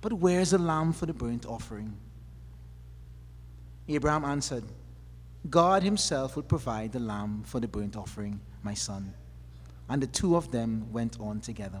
But 0.00 0.12
where 0.12 0.40
is 0.40 0.50
the 0.50 0.58
lamb 0.58 0.92
for 0.92 1.06
the 1.06 1.14
burnt 1.14 1.46
offering? 1.46 1.96
Abraham 3.88 4.24
answered, 4.24 4.64
God 5.48 5.82
Himself 5.82 6.36
would 6.36 6.48
provide 6.48 6.92
the 6.92 7.00
lamb 7.00 7.42
for 7.46 7.60
the 7.60 7.68
burnt 7.68 7.96
offering, 7.96 8.40
my 8.62 8.74
son. 8.74 9.14
And 9.88 10.02
the 10.02 10.06
two 10.06 10.36
of 10.36 10.50
them 10.50 10.92
went 10.92 11.18
on 11.18 11.40
together. 11.40 11.80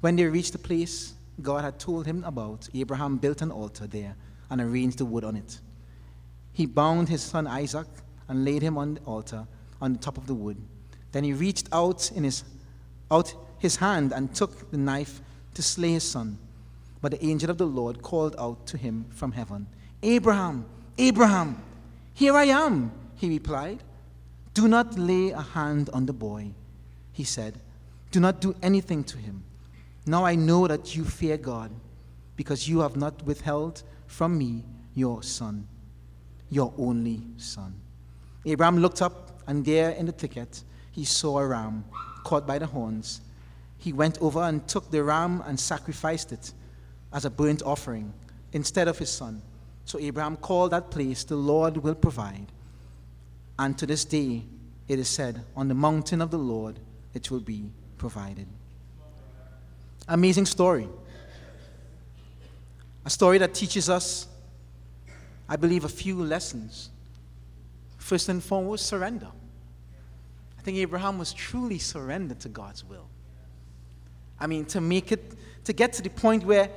When 0.00 0.16
they 0.16 0.24
reached 0.24 0.52
the 0.52 0.58
place 0.58 1.14
God 1.40 1.64
had 1.64 1.78
told 1.78 2.06
him 2.06 2.24
about, 2.24 2.68
Abraham 2.74 3.16
built 3.16 3.42
an 3.42 3.50
altar 3.50 3.86
there 3.86 4.16
and 4.50 4.60
arranged 4.60 4.98
the 4.98 5.04
wood 5.04 5.24
on 5.24 5.36
it. 5.36 5.60
He 6.52 6.66
bound 6.66 7.08
his 7.08 7.22
son 7.22 7.46
Isaac 7.46 7.86
and 8.32 8.46
laid 8.46 8.62
him 8.62 8.78
on 8.78 8.94
the 8.94 9.00
altar 9.02 9.46
on 9.82 9.92
the 9.92 9.98
top 9.98 10.16
of 10.16 10.26
the 10.26 10.34
wood. 10.34 10.56
Then 11.12 11.22
he 11.22 11.34
reached 11.34 11.68
out 11.70 12.10
in 12.12 12.24
his 12.24 12.44
out 13.10 13.34
his 13.58 13.76
hand 13.76 14.12
and 14.12 14.34
took 14.34 14.70
the 14.70 14.78
knife 14.78 15.20
to 15.52 15.62
slay 15.62 15.92
his 15.92 16.02
son. 16.02 16.38
But 17.02 17.12
the 17.12 17.24
angel 17.24 17.50
of 17.50 17.58
the 17.58 17.66
Lord 17.66 18.00
called 18.00 18.34
out 18.38 18.66
to 18.68 18.78
him 18.78 19.04
from 19.10 19.32
heaven, 19.32 19.66
Abraham, 20.02 20.64
Abraham, 20.96 21.62
here 22.14 22.34
I 22.34 22.44
am, 22.44 22.90
he 23.16 23.28
replied. 23.28 23.80
Do 24.54 24.66
not 24.66 24.98
lay 24.98 25.30
a 25.30 25.42
hand 25.42 25.90
on 25.92 26.06
the 26.06 26.12
boy, 26.14 26.52
he 27.12 27.24
said. 27.24 27.60
Do 28.12 28.20
not 28.20 28.40
do 28.40 28.54
anything 28.62 29.04
to 29.04 29.18
him. 29.18 29.44
Now 30.06 30.24
I 30.24 30.36
know 30.36 30.66
that 30.66 30.96
you 30.96 31.04
fear 31.04 31.36
God, 31.36 31.70
because 32.36 32.66
you 32.66 32.80
have 32.80 32.96
not 32.96 33.22
withheld 33.24 33.82
from 34.06 34.38
me 34.38 34.64
your 34.94 35.22
son, 35.22 35.68
your 36.50 36.72
only 36.78 37.22
son. 37.36 37.74
Abraham 38.44 38.78
looked 38.78 39.02
up, 39.02 39.42
and 39.46 39.64
there 39.64 39.90
in 39.90 40.06
the 40.06 40.12
thicket 40.12 40.62
he 40.90 41.04
saw 41.04 41.38
a 41.38 41.46
ram 41.46 41.84
caught 42.24 42.46
by 42.46 42.58
the 42.58 42.66
horns. 42.66 43.20
He 43.78 43.92
went 43.92 44.20
over 44.20 44.40
and 44.40 44.66
took 44.68 44.90
the 44.90 45.02
ram 45.02 45.42
and 45.46 45.58
sacrificed 45.58 46.32
it 46.32 46.52
as 47.12 47.24
a 47.24 47.30
burnt 47.30 47.62
offering 47.62 48.12
instead 48.52 48.88
of 48.88 48.98
his 48.98 49.10
son. 49.10 49.42
So 49.84 49.98
Abraham 49.98 50.36
called 50.36 50.70
that 50.70 50.90
place, 50.90 51.24
The 51.24 51.36
Lord 51.36 51.76
will 51.76 51.94
provide. 51.94 52.46
And 53.58 53.76
to 53.78 53.86
this 53.86 54.04
day, 54.04 54.44
it 54.88 54.98
is 54.98 55.08
said, 55.08 55.44
On 55.56 55.68
the 55.68 55.74
mountain 55.74 56.20
of 56.20 56.30
the 56.30 56.38
Lord 56.38 56.78
it 57.14 57.30
will 57.30 57.40
be 57.40 57.70
provided. 57.98 58.46
Amazing 60.08 60.46
story. 60.46 60.88
A 63.04 63.10
story 63.10 63.38
that 63.38 63.54
teaches 63.54 63.90
us, 63.90 64.28
I 65.48 65.56
believe, 65.56 65.84
a 65.84 65.88
few 65.88 66.22
lessons. 66.22 66.90
First 68.02 68.28
and 68.28 68.42
foremost, 68.42 68.86
surrender. 68.86 69.28
I 70.58 70.62
think 70.62 70.76
Abraham 70.78 71.18
was 71.18 71.32
truly 71.32 71.78
surrendered 71.78 72.40
to 72.40 72.48
God's 72.48 72.84
will. 72.84 73.08
I 74.40 74.48
mean, 74.48 74.64
to 74.66 74.80
make 74.80 75.12
it, 75.12 75.34
to 75.64 75.72
get 75.72 75.92
to 75.94 76.02
the 76.02 76.10
point 76.10 76.44
where 76.44 76.68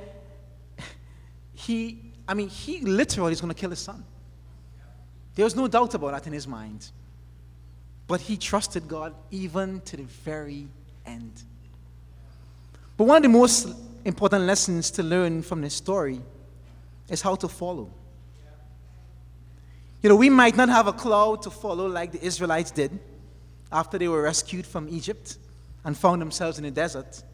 he, 1.52 2.12
I 2.28 2.34
mean, 2.34 2.48
he 2.48 2.80
literally 2.80 3.32
is 3.32 3.40
going 3.40 3.52
to 3.52 3.60
kill 3.60 3.70
his 3.70 3.80
son. 3.80 4.04
There 5.34 5.44
was 5.44 5.56
no 5.56 5.66
doubt 5.66 5.94
about 5.94 6.12
that 6.12 6.28
in 6.28 6.32
his 6.32 6.46
mind. 6.46 6.92
But 8.06 8.20
he 8.20 8.36
trusted 8.36 8.86
God 8.86 9.12
even 9.32 9.80
to 9.80 9.96
the 9.96 10.04
very 10.04 10.68
end. 11.04 11.42
But 12.96 13.04
one 13.04 13.16
of 13.16 13.22
the 13.24 13.28
most 13.28 13.68
important 14.04 14.44
lessons 14.44 14.92
to 14.92 15.02
learn 15.02 15.42
from 15.42 15.60
this 15.60 15.74
story 15.74 16.20
is 17.10 17.20
how 17.20 17.34
to 17.34 17.48
follow. 17.48 17.90
You 20.06 20.10
know, 20.10 20.14
we 20.14 20.30
might 20.30 20.54
not 20.54 20.68
have 20.68 20.86
a 20.86 20.92
cloud 20.92 21.42
to 21.42 21.50
follow 21.50 21.88
like 21.88 22.12
the 22.12 22.24
Israelites 22.24 22.70
did 22.70 22.96
after 23.72 23.98
they 23.98 24.06
were 24.06 24.22
rescued 24.22 24.64
from 24.64 24.88
Egypt 24.88 25.36
and 25.84 25.98
found 25.98 26.22
themselves 26.22 26.58
in 26.58 26.62
the 26.62 26.70
desert. 26.70 27.24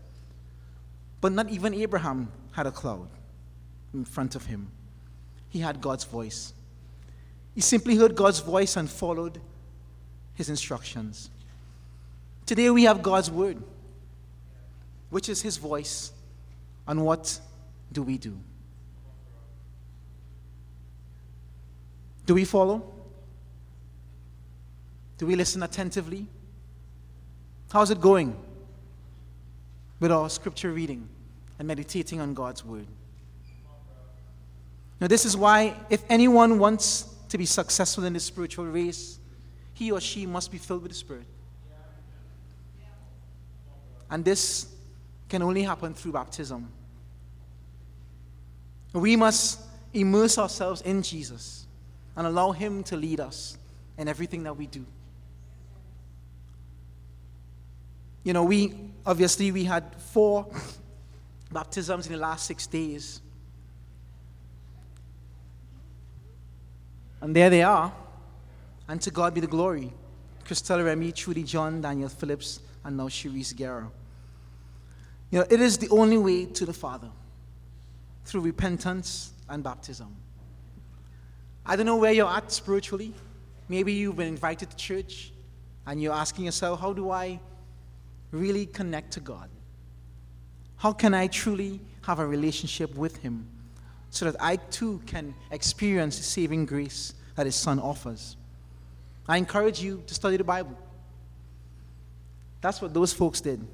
But 1.20 1.32
not 1.32 1.50
even 1.50 1.74
Abraham 1.74 2.32
had 2.52 2.66
a 2.66 2.70
cloud 2.70 3.10
in 3.92 4.06
front 4.06 4.36
of 4.36 4.46
him. 4.46 4.70
He 5.50 5.58
had 5.58 5.82
God's 5.82 6.04
voice. 6.04 6.54
He 7.54 7.60
simply 7.60 7.94
heard 7.94 8.16
God's 8.16 8.40
voice 8.40 8.74
and 8.78 8.88
followed 8.88 9.38
his 10.32 10.48
instructions. 10.48 11.28
Today 12.46 12.70
we 12.70 12.84
have 12.84 13.02
God's 13.02 13.30
word, 13.30 13.62
which 15.10 15.28
is 15.28 15.42
his 15.42 15.58
voice. 15.58 16.10
And 16.88 17.04
what 17.04 17.38
do 17.92 18.02
we 18.02 18.16
do? 18.16 18.38
Do 22.26 22.34
we 22.34 22.44
follow? 22.44 22.82
Do 25.18 25.26
we 25.26 25.36
listen 25.36 25.62
attentively? 25.62 26.26
How's 27.72 27.90
it 27.90 28.00
going 28.00 28.36
with 30.00 30.12
our 30.12 30.28
scripture 30.28 30.72
reading 30.72 31.08
and 31.58 31.68
meditating 31.68 32.20
on 32.20 32.34
God's 32.34 32.64
word? 32.64 32.86
Now, 35.00 35.08
this 35.08 35.24
is 35.24 35.36
why, 35.36 35.74
if 35.90 36.04
anyone 36.08 36.58
wants 36.58 37.12
to 37.28 37.38
be 37.38 37.46
successful 37.46 38.04
in 38.04 38.12
the 38.12 38.20
spiritual 38.20 38.66
race, 38.66 39.18
he 39.74 39.90
or 39.90 40.00
she 40.00 40.26
must 40.26 40.52
be 40.52 40.58
filled 40.58 40.82
with 40.82 40.92
the 40.92 40.98
Spirit. 40.98 41.24
And 44.10 44.24
this 44.24 44.66
can 45.28 45.42
only 45.42 45.62
happen 45.62 45.94
through 45.94 46.12
baptism. 46.12 46.68
We 48.92 49.16
must 49.16 49.60
immerse 49.94 50.36
ourselves 50.38 50.82
in 50.82 51.02
Jesus 51.02 51.61
and 52.16 52.26
allow 52.26 52.52
Him 52.52 52.82
to 52.84 52.96
lead 52.96 53.20
us 53.20 53.56
in 53.98 54.08
everything 54.08 54.42
that 54.44 54.56
we 54.56 54.66
do. 54.66 54.84
You 58.24 58.32
know, 58.32 58.44
we 58.44 58.74
obviously 59.04 59.50
we 59.50 59.64
had 59.64 59.94
four 59.96 60.46
baptisms 61.52 62.06
in 62.06 62.12
the 62.12 62.18
last 62.18 62.46
six 62.46 62.66
days. 62.66 63.20
And 67.20 67.34
there 67.34 67.50
they 67.50 67.62
are. 67.62 67.92
And 68.88 69.00
to 69.02 69.10
God 69.10 69.34
be 69.34 69.40
the 69.40 69.46
glory. 69.46 69.92
Christelle 70.44 70.84
Remy, 70.84 71.12
Trudy 71.12 71.44
John, 71.44 71.80
Daniel 71.80 72.08
Phillips, 72.08 72.60
and 72.84 72.96
now 72.96 73.08
Cherise 73.08 73.54
Guerra. 73.54 73.90
You 75.30 75.38
know, 75.38 75.46
it 75.48 75.60
is 75.60 75.78
the 75.78 75.88
only 75.88 76.18
way 76.18 76.46
to 76.46 76.66
the 76.66 76.72
Father 76.72 77.08
through 78.24 78.42
repentance 78.42 79.32
and 79.48 79.62
baptism. 79.62 80.14
I 81.64 81.76
don't 81.76 81.86
know 81.86 81.96
where 81.96 82.12
you're 82.12 82.28
at 82.28 82.50
spiritually. 82.50 83.12
Maybe 83.68 83.92
you've 83.92 84.16
been 84.16 84.28
invited 84.28 84.70
to 84.70 84.76
church 84.76 85.32
and 85.86 86.02
you're 86.02 86.12
asking 86.12 86.44
yourself, 86.44 86.80
how 86.80 86.92
do 86.92 87.10
I 87.10 87.40
really 88.30 88.66
connect 88.66 89.12
to 89.12 89.20
God? 89.20 89.48
How 90.76 90.92
can 90.92 91.14
I 91.14 91.28
truly 91.28 91.80
have 92.02 92.18
a 92.18 92.26
relationship 92.26 92.96
with 92.96 93.16
Him? 93.18 93.46
so 94.12 94.26
that 94.26 94.36
I 94.38 94.56
too 94.56 95.00
can 95.06 95.34
experience 95.50 96.18
the 96.18 96.22
saving 96.22 96.66
grace 96.66 97.14
that 97.34 97.46
His 97.46 97.54
Son 97.54 97.78
offers. 97.80 98.36
I 99.26 99.38
encourage 99.38 99.80
you 99.80 100.02
to 100.06 100.14
study 100.14 100.36
the 100.36 100.44
Bible. 100.44 100.76
That's 102.60 102.82
what 102.82 102.92
those 102.92 103.14
folks 103.14 103.40
did. 103.40 103.66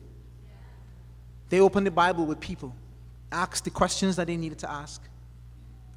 They 1.48 1.58
opened 1.58 1.88
the 1.88 1.90
Bible 1.90 2.24
with 2.24 2.38
people, 2.38 2.72
asked 3.32 3.64
the 3.64 3.70
questions 3.70 4.14
that 4.14 4.28
they 4.28 4.36
needed 4.36 4.60
to 4.60 4.70
ask, 4.70 5.02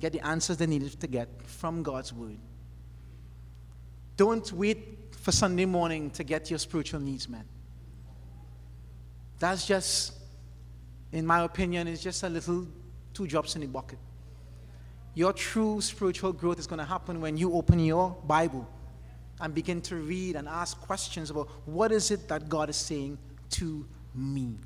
get 0.01 0.11
the 0.11 0.25
answers 0.25 0.57
they 0.57 0.65
needed 0.65 0.99
to 0.99 1.07
get 1.07 1.29
from 1.45 1.83
God's 1.83 2.11
Word. 2.11 2.37
Don't 4.17 4.51
wait 4.51 5.15
for 5.15 5.31
Sunday 5.31 5.65
morning 5.65 6.09
to 6.11 6.23
get 6.23 6.49
your 6.49 6.59
spiritual 6.59 6.99
needs 6.99 7.29
met. 7.29 7.45
That's 9.39 9.65
just, 9.65 10.13
in 11.11 11.25
my 11.25 11.41
opinion, 11.43 11.87
is 11.87 12.01
just 12.01 12.23
a 12.23 12.29
little 12.29 12.67
two 13.13 13.27
drops 13.27 13.55
in 13.55 13.61
the 13.61 13.67
bucket. 13.67 13.99
Your 15.13 15.33
true 15.33 15.81
spiritual 15.81 16.33
growth 16.33 16.59
is 16.59 16.67
going 16.67 16.79
to 16.79 16.85
happen 16.85 17.21
when 17.21 17.37
you 17.37 17.53
open 17.53 17.79
your 17.79 18.17
Bible 18.25 18.67
and 19.39 19.53
begin 19.53 19.81
to 19.81 19.95
read 19.95 20.35
and 20.35 20.47
ask 20.47 20.79
questions 20.81 21.29
about 21.29 21.49
what 21.65 21.91
is 21.91 22.11
it 22.11 22.27
that 22.27 22.47
God 22.47 22.69
is 22.69 22.77
saying 22.77 23.17
to 23.51 23.85
me. 24.13 24.57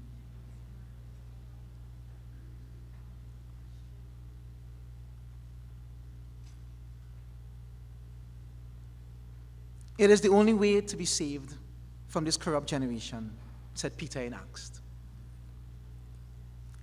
It 9.97 10.09
is 10.09 10.21
the 10.21 10.29
only 10.29 10.53
way 10.53 10.81
to 10.81 10.95
be 10.97 11.05
saved 11.05 11.55
from 12.07 12.25
this 12.25 12.37
corrupt 12.37 12.67
generation, 12.67 13.31
said 13.73 13.95
Peter 13.97 14.21
in 14.21 14.33
Acts. 14.33 14.81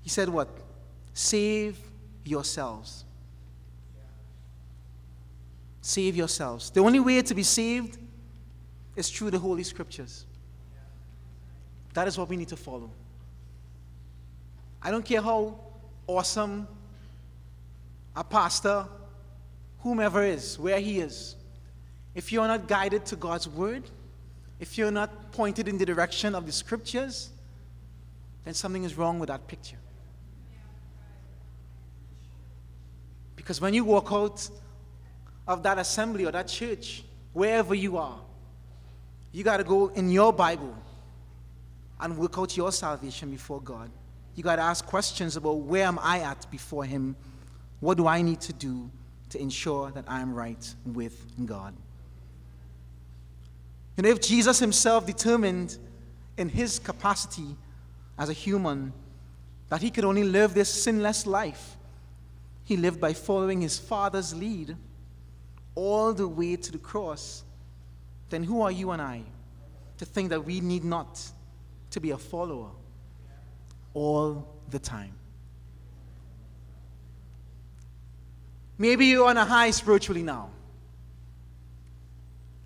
He 0.03 0.09
said, 0.09 0.29
What? 0.29 0.49
Save 1.13 1.79
yourselves. 2.25 3.05
Save 5.81 6.17
yourselves. 6.17 6.71
The 6.71 6.81
only 6.81 7.01
way 7.01 7.23
to 7.23 7.35
be 7.35 7.43
saved 7.43 7.99
is 8.95 9.11
through 9.11 9.31
the 9.31 9.39
Holy 9.39 9.63
Scriptures. 9.63 10.27
That 11.95 12.09
is 12.09 12.17
what 12.17 12.29
we 12.29 12.37
need 12.37 12.49
to 12.49 12.57
follow. 12.57 12.91
I 14.81 14.91
don't 14.91 15.05
care 15.05 15.21
how 15.21 15.61
awesome 16.07 16.67
a 18.17 18.25
pastor, 18.25 18.87
whomever 19.81 20.23
is, 20.23 20.59
where 20.59 20.81
he 20.81 21.01
is. 21.01 21.37
If 22.15 22.33
you're 22.33 22.47
not 22.47 22.69
guided 22.69 23.07
to 23.07 23.17
God's 23.17 23.49
word, 23.49 23.85
if 24.61 24.77
you're 24.79 24.91
not 24.91 25.33
pointed 25.33 25.67
in 25.67 25.79
the 25.79 25.87
direction 25.87 26.35
of 26.35 26.47
the 26.47 26.53
scriptures, 26.53 27.31
then 28.45 28.55
something 28.55 28.85
is 28.85 28.97
wrong 28.97 29.19
with 29.19 29.29
that 29.29 29.47
picture. 29.47 29.79
Because 33.37 33.61
when 33.61 33.75
you 33.75 33.85
walk 33.85 34.13
out 34.13 34.49
of 35.49 35.63
that 35.63 35.79
assembly 35.79 36.25
or 36.27 36.31
that 36.31 36.49
church, 36.49 37.03
wherever 37.33 37.75
you 37.75 37.97
are, 37.97 38.21
you 39.33 39.43
got 39.43 39.57
to 39.57 39.65
go 39.65 39.89
in 39.89 40.11
your 40.11 40.33
Bible 40.33 40.77
and 42.01 42.19
work 42.19 42.39
out 42.39 42.57
your 42.57 42.71
salvation 42.71 43.31
before 43.31 43.61
God. 43.61 43.91
You 44.35 44.43
got 44.43 44.57
to 44.57 44.63
ask 44.63 44.85
questions 44.85 45.37
about 45.37 45.59
where 45.59 45.87
am 45.87 45.99
I 46.01 46.21
at 46.21 46.51
before 46.51 46.85
Him? 46.85 47.17
What 47.81 47.97
do 47.97 48.07
I 48.07 48.23
need 48.23 48.41
to 48.43 48.53
do 48.53 48.91
to 49.31 49.41
ensure 49.41 49.91
that 49.93 50.05
I 50.07 50.21
am 50.21 50.35
right 50.35 50.75
with 50.85 51.25
God? 51.47 51.75
And 53.97 54.07
if 54.07 54.21
Jesus 54.21 54.59
Himself 54.59 55.07
determined 55.07 55.77
in 56.37 56.49
His 56.49 56.79
capacity 56.79 57.57
as 58.19 58.29
a 58.29 58.33
human 58.33 58.93
that 59.73 59.81
he 59.81 59.91
could 59.91 60.05
only 60.05 60.23
live 60.23 60.53
this 60.53 60.69
sinless 60.69 61.27
life. 61.27 61.79
He 62.65 62.77
lived 62.77 63.01
by 63.01 63.15
following 63.15 63.63
his 63.63 63.79
Father's 63.79 64.35
lead 64.35 64.77
all 65.75 66.13
the 66.13 66.29
way 66.29 66.57
to 66.57 66.73
the 66.73 66.77
cross. 66.77 67.43
Then 68.29 68.45
who 68.45 68.61
are 68.61 68.71
you 68.71 68.91
and 68.91 69.01
I 69.01 69.23
to 69.97 70.05
think 70.05 70.29
that 70.29 70.45
we 70.45 70.61
need 70.61 70.85
not 70.85 71.19
to 71.93 72.01
be 72.01 72.11
a 72.11 72.19
follower 72.19 72.69
all 73.95 74.47
the 74.69 74.79
time? 74.79 75.15
Maybe 78.77 79.07
you're 79.07 79.27
on 79.27 79.39
a 79.39 79.45
high 79.47 79.71
spiritually 79.71 80.23
now. 80.23 80.51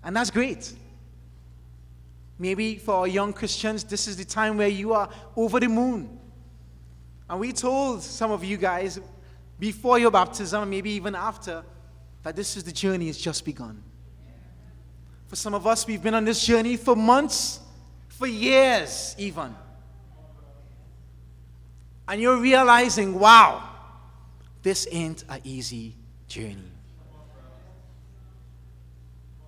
And 0.03 0.13
that's 0.13 0.29
great. 0.29 0.73
Maybe 2.39 2.75
for 2.75 2.95
our 2.95 3.07
young 3.07 3.33
Christians, 3.33 3.83
this 3.83 4.07
is 4.07 4.17
the 4.17 4.25
time 4.25 4.57
where 4.57 4.67
you 4.67 4.93
are 4.93 5.09
over 5.35 5.59
the 5.59 5.67
moon. 5.67 6.19
And 7.29 7.39
we 7.39 7.51
told 7.51 8.03
some 8.03 8.31
of 8.31 8.43
you 8.43 8.57
guys 8.57 8.99
before 9.59 9.97
your 9.99 10.11
baptism, 10.11 10.69
maybe 10.69 10.91
even 10.91 11.15
after, 11.15 11.63
that 12.23 12.35
this 12.35 12.55
is 12.55 12.63
the 12.63 12.71
journey, 12.71 13.09
it's 13.09 13.17
just 13.17 13.43
begun. 13.43 13.83
For 15.27 15.35
some 15.35 15.53
of 15.53 15.65
us, 15.65 15.85
we've 15.87 16.01
been 16.01 16.13
on 16.13 16.25
this 16.25 16.45
journey 16.45 16.77
for 16.77 16.95
months, 16.95 17.59
for 18.07 18.27
years, 18.27 19.15
even. 19.17 19.55
And 22.07 22.21
you're 22.21 22.37
realizing, 22.37 23.19
wow, 23.19 23.67
this 24.61 24.87
ain't 24.91 25.25
an 25.27 25.41
easy 25.43 25.95
journey. 26.27 26.71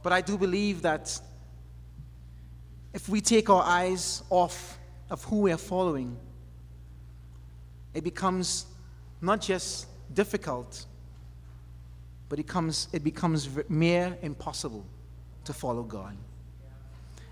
But 0.01 0.13
I 0.13 0.21
do 0.21 0.37
believe 0.37 0.81
that 0.81 1.19
if 2.93 3.07
we 3.07 3.21
take 3.21 3.49
our 3.49 3.63
eyes 3.63 4.23
off 4.29 4.77
of 5.09 5.23
who 5.25 5.41
we 5.41 5.51
are 5.51 5.57
following, 5.57 6.17
it 7.93 8.03
becomes 8.03 8.65
not 9.21 9.41
just 9.41 9.87
difficult, 10.13 10.85
but 12.27 12.39
it 12.39 12.47
becomes, 12.47 12.87
it 12.93 13.03
becomes 13.03 13.49
mere 13.67 14.17
impossible 14.21 14.85
to 15.45 15.53
follow 15.53 15.83
God. 15.83 16.15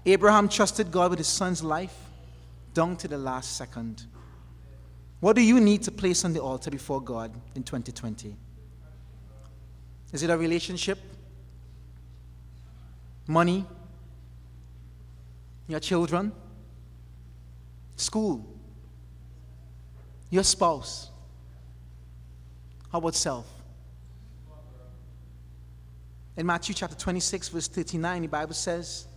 Abraham 0.06 0.48
trusted 0.48 0.92
God 0.92 1.12
with 1.12 1.20
his 1.20 1.28
son's 1.28 1.64
life 1.64 1.96
down 2.74 2.96
to 2.98 3.08
the 3.08 3.18
last 3.18 3.58
second. 3.58 4.06
What 5.20 5.36
do 5.36 5.42
you 5.42 5.60
need 5.60 5.84
to 5.84 5.92
place 5.92 6.24
on 6.26 6.34
the 6.34 6.40
altar 6.40 6.70
before 6.70 7.02
God 7.02 7.32
in 7.56 7.64
2020? 7.64 8.36
Is 10.14 10.24
it 10.24 10.30
a 10.30 10.38
relationship? 10.38 11.00
Money? 13.28 13.66
Your 15.68 15.80
children? 15.80 16.32
School? 17.96 18.46
Your 20.30 20.44
spouse? 20.44 21.10
How 22.92 23.00
about 23.00 23.16
self? 23.16 23.48
In 26.38 26.46
Matthew 26.46 26.76
chapter 26.76 26.96
26, 26.96 27.50
verse 27.50 27.68
39, 27.68 28.22
the 28.22 28.28
Bible 28.28 28.54
says, 28.54 29.08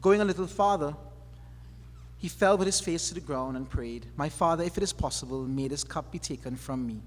Going 0.00 0.20
a 0.20 0.24
little 0.24 0.46
farther, 0.46 0.94
he 2.16 2.28
fell 2.28 2.56
with 2.56 2.66
his 2.66 2.80
face 2.80 3.08
to 3.08 3.14
the 3.14 3.20
ground 3.20 3.56
and 3.56 3.68
prayed, 3.68 4.06
My 4.16 4.28
Father, 4.28 4.64
if 4.64 4.76
it 4.76 4.82
is 4.82 4.92
possible, 4.92 5.42
may 5.42 5.68
this 5.68 5.84
cup 5.84 6.10
be 6.10 6.18
taken 6.18 6.56
from 6.56 6.86
me. 6.86 7.00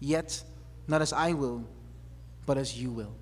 Yet, 0.00 0.42
not 0.88 1.00
as 1.00 1.12
I 1.12 1.32
will, 1.32 1.64
but 2.44 2.58
as 2.58 2.78
you 2.78 2.90
will. 2.90 3.14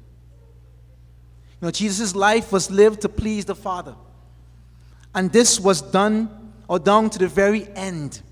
You 1.61 1.67
know, 1.67 1.71
Jesus' 1.71 2.17
life 2.17 2.51
was 2.51 2.71
lived 2.71 3.03
to 3.03 3.09
please 3.09 3.45
the 3.45 3.55
Father. 3.55 3.95
And 5.15 5.33
this 5.33 5.59
was 5.59 5.83
done 5.83 6.53
or 6.69 6.79
down 6.79 7.11
to 7.11 7.19
the 7.19 7.29
very 7.29 7.69
end. 7.75 8.23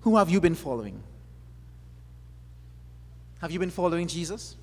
Who 0.00 0.16
have 0.16 0.30
you 0.30 0.40
been 0.40 0.56
following? 0.56 1.02
Have 3.40 3.50
you 3.50 3.58
been 3.58 3.70
following 3.70 4.06
Jesus? 4.06 4.56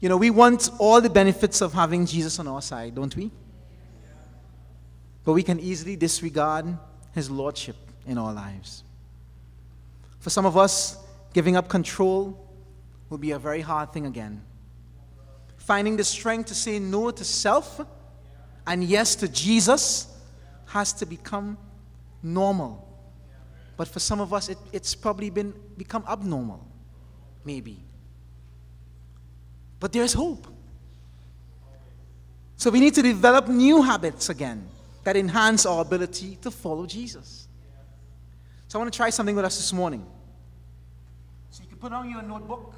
You 0.00 0.08
know, 0.08 0.16
we 0.16 0.30
want 0.30 0.70
all 0.78 1.00
the 1.00 1.10
benefits 1.10 1.60
of 1.60 1.72
having 1.72 2.06
Jesus 2.06 2.38
on 2.38 2.46
our 2.46 2.60
side, 2.60 2.94
don't 2.94 3.14
we? 3.16 3.30
But 5.24 5.32
we 5.32 5.42
can 5.42 5.58
easily 5.58 5.96
disregard 5.96 6.66
his 7.14 7.30
lordship 7.30 7.76
in 8.06 8.18
our 8.18 8.32
lives. 8.32 8.84
For 10.20 10.30
some 10.30 10.46
of 10.46 10.56
us, 10.56 10.98
giving 11.32 11.56
up 11.56 11.68
control 11.68 12.38
will 13.08 13.18
be 13.18 13.30
a 13.30 13.38
very 13.38 13.60
hard 13.60 13.92
thing 13.92 14.06
again. 14.06 14.42
Finding 15.64 15.96
the 15.96 16.04
strength 16.04 16.48
to 16.48 16.54
say 16.54 16.78
no 16.78 17.10
to 17.10 17.24
self 17.24 17.80
and 18.66 18.84
yes 18.84 19.14
to 19.16 19.28
Jesus 19.28 20.14
has 20.66 20.92
to 20.94 21.06
become 21.06 21.56
normal. 22.22 22.86
But 23.78 23.88
for 23.88 23.98
some 23.98 24.20
of 24.20 24.34
us, 24.34 24.50
it, 24.50 24.58
it's 24.72 24.94
probably 24.94 25.30
been 25.30 25.54
become 25.78 26.04
abnormal, 26.06 26.66
maybe. 27.44 27.82
But 29.80 29.92
there's 29.92 30.12
hope. 30.12 30.46
So 32.56 32.70
we 32.70 32.78
need 32.78 32.94
to 32.94 33.02
develop 33.02 33.48
new 33.48 33.82
habits 33.82 34.28
again 34.28 34.68
that 35.02 35.16
enhance 35.16 35.64
our 35.64 35.80
ability 35.80 36.36
to 36.42 36.50
follow 36.50 36.84
Jesus. 36.84 37.48
So 38.68 38.78
I 38.78 38.82
want 38.82 38.92
to 38.92 38.96
try 38.96 39.08
something 39.08 39.34
with 39.34 39.46
us 39.46 39.56
this 39.56 39.72
morning. 39.72 40.06
So 41.50 41.62
you 41.62 41.68
can 41.70 41.78
put 41.78 41.92
on 41.92 42.10
your 42.10 42.22
notebook, 42.22 42.74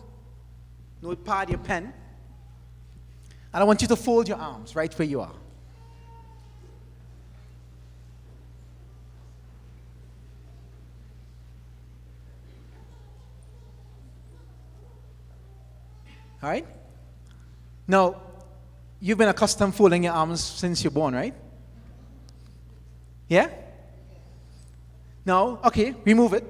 notepad, 1.03 1.51
your 1.51 1.59
pen, 1.59 1.93
and 3.57 3.63
I 3.63 3.65
want 3.65 3.81
you 3.81 3.89
to 3.89 3.97
fold 3.97 4.29
your 4.29 4.37
arms 4.37 4.77
right 4.77 4.93
where 4.99 5.09
you 5.09 5.23
are. 5.23 5.33
All 16.43 16.51
right? 16.51 16.67
Now, 17.89 18.21
you've 19.01 19.17
been 19.17 19.31
accustomed 19.31 19.75
folding 19.75 20.05
your 20.05 20.13
arms 20.13 20.45
since 20.45 20.85
you're 20.85 20.91
born, 20.91 21.15
right? 21.15 21.33
Yeah? 23.27 23.49
Now, 25.25 25.61
okay, 25.65 25.95
remove 26.05 26.35
it. 26.35 26.45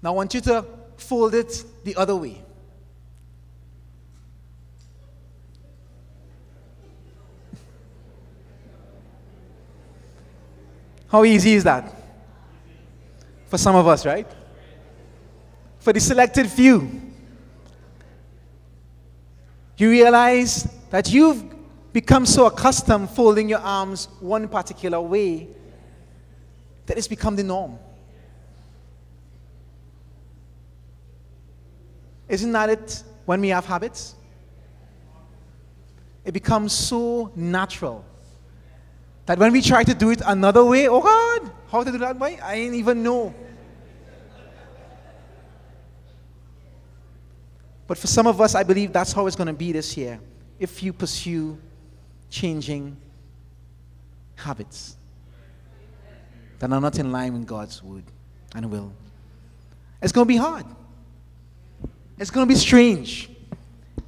Now 0.00 0.10
I 0.10 0.14
want 0.14 0.32
you 0.32 0.40
to 0.42 0.64
fold 0.96 1.34
it 1.34 1.64
the 1.82 1.96
other 1.96 2.14
way. 2.14 2.40
How 11.08 11.24
easy 11.24 11.54
is 11.54 11.64
that? 11.64 11.94
For 13.46 13.56
some 13.56 13.74
of 13.74 13.86
us, 13.86 14.04
right? 14.04 14.26
For 15.78 15.92
the 15.92 16.00
selected 16.00 16.48
few. 16.50 17.00
You 19.78 19.90
realize 19.90 20.64
that 20.90 21.10
you've 21.10 21.44
become 21.92 22.26
so 22.26 22.46
accustomed 22.46 23.08
folding 23.10 23.48
your 23.48 23.60
arms 23.60 24.08
one 24.20 24.48
particular 24.48 25.00
way 25.00 25.48
that 26.86 26.98
it's 26.98 27.08
become 27.08 27.36
the 27.36 27.44
norm. 27.44 27.78
Isn't 32.28 32.52
that 32.52 32.68
it 32.68 33.02
when 33.24 33.40
we 33.40 33.48
have 33.48 33.64
habits? 33.64 34.14
It 36.24 36.32
becomes 36.32 36.72
so 36.74 37.32
natural 37.34 38.04
that 39.28 39.38
when 39.38 39.52
we 39.52 39.60
try 39.60 39.84
to 39.84 39.92
do 39.92 40.08
it 40.08 40.22
another 40.24 40.64
way, 40.64 40.88
oh 40.88 41.02
God, 41.02 41.52
how 41.70 41.84
to 41.84 41.92
do 41.92 41.98
that 41.98 42.18
way? 42.18 42.40
I 42.40 42.54
didn't 42.56 42.76
even 42.76 43.02
know. 43.02 43.34
But 47.86 47.98
for 47.98 48.06
some 48.06 48.26
of 48.26 48.40
us, 48.40 48.54
I 48.54 48.62
believe 48.62 48.90
that's 48.90 49.12
how 49.12 49.26
it's 49.26 49.36
going 49.36 49.48
to 49.48 49.52
be 49.52 49.70
this 49.70 49.98
year 49.98 50.18
if 50.58 50.82
you 50.82 50.94
pursue 50.94 51.58
changing 52.30 52.96
habits 54.34 54.96
that 56.58 56.72
are 56.72 56.80
not 56.80 56.98
in 56.98 57.12
line 57.12 57.34
with 57.34 57.46
God's 57.46 57.82
word 57.82 58.04
and 58.54 58.70
will. 58.70 58.94
It's 60.00 60.10
going 60.10 60.26
to 60.26 60.28
be 60.28 60.38
hard. 60.38 60.64
It's 62.18 62.30
going 62.30 62.48
to 62.48 62.54
be 62.54 62.58
strange. 62.58 63.28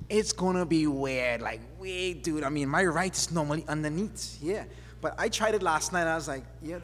It's 0.09 0.33
going 0.33 0.57
to 0.57 0.65
be 0.65 0.87
weird. 0.87 1.43
Like, 1.43 1.61
wait, 1.79 2.23
dude, 2.23 2.43
I 2.43 2.49
mean, 2.49 2.71
my 2.71 2.87
right 2.87 3.15
is 3.15 3.31
normally 3.31 3.67
underneath. 3.69 4.39
Yeah. 4.41 4.65
But 5.01 5.15
I 5.19 5.29
tried 5.29 5.55
it 5.55 5.63
last 5.63 5.93
night. 5.93 6.03
and 6.03 6.11
I 6.11 6.15
was 6.15 6.29
like, 6.29 6.45
yeah, 6.63 6.79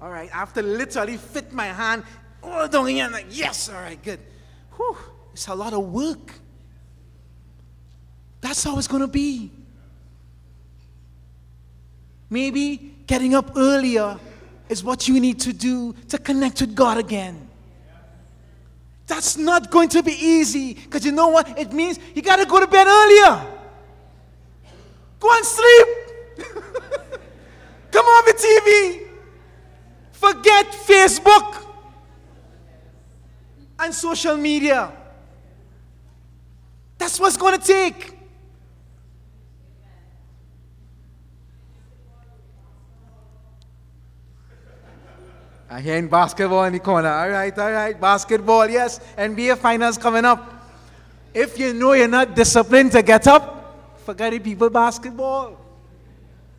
all 0.00 0.10
right. 0.10 0.30
After 0.32 0.62
literally 0.62 1.16
fit 1.16 1.52
my 1.52 1.66
hand 1.66 2.04
oh, 2.42 2.68
down 2.68 2.86
here, 2.86 3.04
I'm 3.04 3.12
like, 3.12 3.26
yes, 3.30 3.68
all 3.68 3.80
right, 3.80 4.02
good. 4.02 4.20
Whew, 4.76 4.96
it's 5.32 5.48
a 5.48 5.54
lot 5.54 5.72
of 5.72 5.84
work. 5.84 6.34
That's 8.40 8.62
how 8.62 8.78
it's 8.78 8.86
going 8.86 9.02
to 9.02 9.08
be. 9.08 9.50
Maybe 12.30 12.94
getting 13.06 13.34
up 13.34 13.56
earlier 13.56 14.18
is 14.68 14.84
what 14.84 15.08
you 15.08 15.18
need 15.18 15.40
to 15.40 15.52
do 15.52 15.94
to 16.08 16.18
connect 16.18 16.60
with 16.60 16.74
God 16.74 16.98
again. 16.98 17.48
That's 19.06 19.38
not 19.38 19.70
going 19.70 19.88
to 19.90 20.02
be 20.02 20.12
easy 20.12 20.74
because 20.74 21.04
you 21.04 21.12
know 21.12 21.28
what? 21.28 21.58
It 21.58 21.72
means 21.72 21.98
you 22.14 22.20
got 22.20 22.36
to 22.36 22.44
go 22.44 22.60
to 22.60 22.66
bed 22.66 22.86
earlier. 22.86 23.46
Go 25.18 25.34
and 25.34 25.44
sleep. 25.46 25.86
TV. 28.38 29.06
Forget 30.12 30.66
Facebook 30.66 31.64
and 33.78 33.94
social 33.94 34.36
media. 34.36 34.92
That's 36.98 37.20
what's 37.20 37.36
going 37.36 37.58
to 37.58 37.64
take. 37.64 38.14
I 45.70 45.80
hear 45.80 46.00
basketball 46.08 46.64
in 46.64 46.72
the 46.72 46.80
corner. 46.80 47.10
All 47.10 47.28
right, 47.28 47.56
all 47.58 47.70
right. 47.70 48.00
Basketball, 48.00 48.70
yes. 48.70 49.00
NBA 49.16 49.58
finals 49.58 49.98
coming 49.98 50.24
up. 50.24 50.54
If 51.34 51.58
you 51.58 51.74
know 51.74 51.92
you're 51.92 52.08
not 52.08 52.34
disciplined 52.34 52.92
to 52.92 53.02
get 53.02 53.26
up, 53.26 54.00
forget 54.04 54.32
it, 54.32 54.42
people. 54.42 54.70
Basketball. 54.70 55.57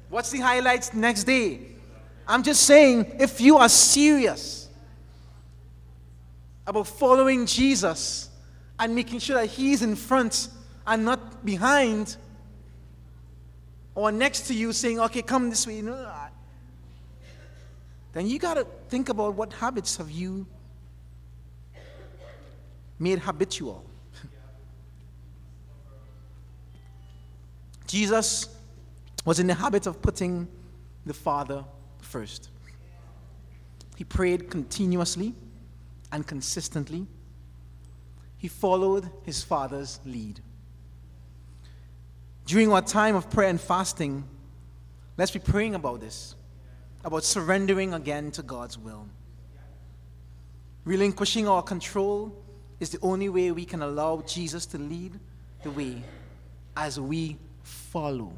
What's 0.09 0.31
the 0.31 0.39
highlights 0.39 0.93
next 0.93 1.25
day? 1.25 1.59
I'm 2.27 2.43
just 2.43 2.63
saying, 2.63 3.15
if 3.19 3.39
you 3.39 3.57
are 3.57 3.69
serious 3.69 4.69
about 6.65 6.87
following 6.87 7.45
Jesus 7.45 8.29
and 8.77 8.93
making 8.93 9.19
sure 9.19 9.35
that 9.35 9.47
He's 9.47 9.81
in 9.81 9.95
front 9.95 10.49
and 10.85 11.05
not 11.05 11.45
behind 11.45 12.17
or 13.95 14.11
next 14.11 14.41
to 14.47 14.53
you 14.53 14.73
saying, 14.73 14.99
okay, 14.99 15.21
come 15.21 15.49
this 15.49 15.67
way, 15.67 15.81
no, 15.81 15.93
uh, 15.93 16.27
then 18.13 18.27
you 18.27 18.39
got 18.39 18.55
to 18.55 18.65
think 18.89 19.09
about 19.09 19.35
what 19.35 19.53
habits 19.53 19.97
have 19.97 20.09
you 20.09 20.47
made 22.97 23.19
habitual. 23.19 23.85
Jesus 27.87 28.58
was 29.29 29.39
in 29.39 29.45
the 29.45 29.53
habit 29.53 29.85
of 29.85 30.01
putting 30.01 30.47
the 31.05 31.13
Father 31.13 31.63
first. 32.01 32.49
He 33.95 34.03
prayed 34.03 34.49
continuously 34.49 35.35
and 36.11 36.25
consistently. 36.25 37.05
He 38.39 38.47
followed 38.47 39.07
his 39.21 39.43
Father's 39.43 39.99
lead. 40.03 40.39
During 42.47 42.73
our 42.73 42.81
time 42.81 43.15
of 43.15 43.29
prayer 43.29 43.49
and 43.49 43.61
fasting, 43.61 44.23
let's 45.15 45.29
be 45.29 45.37
praying 45.37 45.75
about 45.75 45.99
this 45.99 46.33
about 47.03 47.23
surrendering 47.23 47.93
again 47.93 48.31
to 48.31 48.41
God's 48.41 48.79
will. 48.79 49.07
Relinquishing 50.85 51.47
our 51.47 51.61
control 51.61 52.35
is 52.79 52.89
the 52.89 52.99
only 53.03 53.29
way 53.29 53.51
we 53.51 53.65
can 53.65 53.83
allow 53.83 54.23
Jesus 54.25 54.65
to 54.65 54.79
lead 54.79 55.19
the 55.61 55.69
way 55.69 56.01
as 56.75 56.99
we 56.99 57.37
follow. 57.61 58.33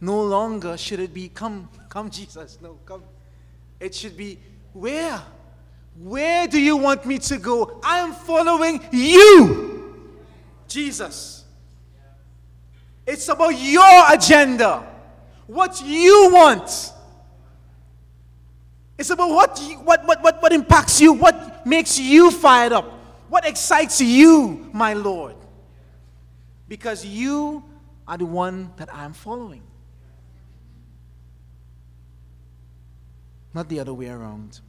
No 0.00 0.22
longer 0.22 0.76
should 0.76 1.00
it 1.00 1.12
be, 1.12 1.28
come, 1.28 1.68
come, 1.88 2.10
Jesus. 2.10 2.58
No, 2.62 2.78
come. 2.86 3.02
It 3.78 3.94
should 3.94 4.16
be, 4.16 4.38
where? 4.72 5.20
Where 5.98 6.46
do 6.46 6.60
you 6.60 6.76
want 6.76 7.04
me 7.04 7.18
to 7.18 7.36
go? 7.38 7.80
I 7.84 7.98
am 7.98 8.12
following 8.12 8.80
you, 8.92 10.16
Jesus. 10.68 11.44
It's 13.06 13.28
about 13.28 13.50
your 13.50 14.12
agenda 14.12 14.86
what 15.50 15.82
you 15.84 16.30
want. 16.32 16.92
It's 18.96 19.10
about 19.10 19.30
what, 19.30 19.60
you, 19.60 19.78
what, 19.78 20.06
what, 20.06 20.22
what, 20.22 20.40
what 20.40 20.52
impacts 20.52 21.00
you, 21.00 21.12
what 21.12 21.66
makes 21.66 21.98
you 21.98 22.30
fired 22.30 22.72
up, 22.72 22.84
what 23.28 23.44
excites 23.44 24.00
you, 24.00 24.70
my 24.72 24.92
Lord. 24.92 25.34
Because 26.68 27.04
you 27.04 27.64
are 28.06 28.16
the 28.16 28.26
one 28.26 28.70
that 28.76 28.94
I'm 28.94 29.12
following. 29.12 29.62
Not 33.52 33.68
the 33.68 33.80
other 33.80 33.92
way 33.92 34.08
around. 34.08 34.60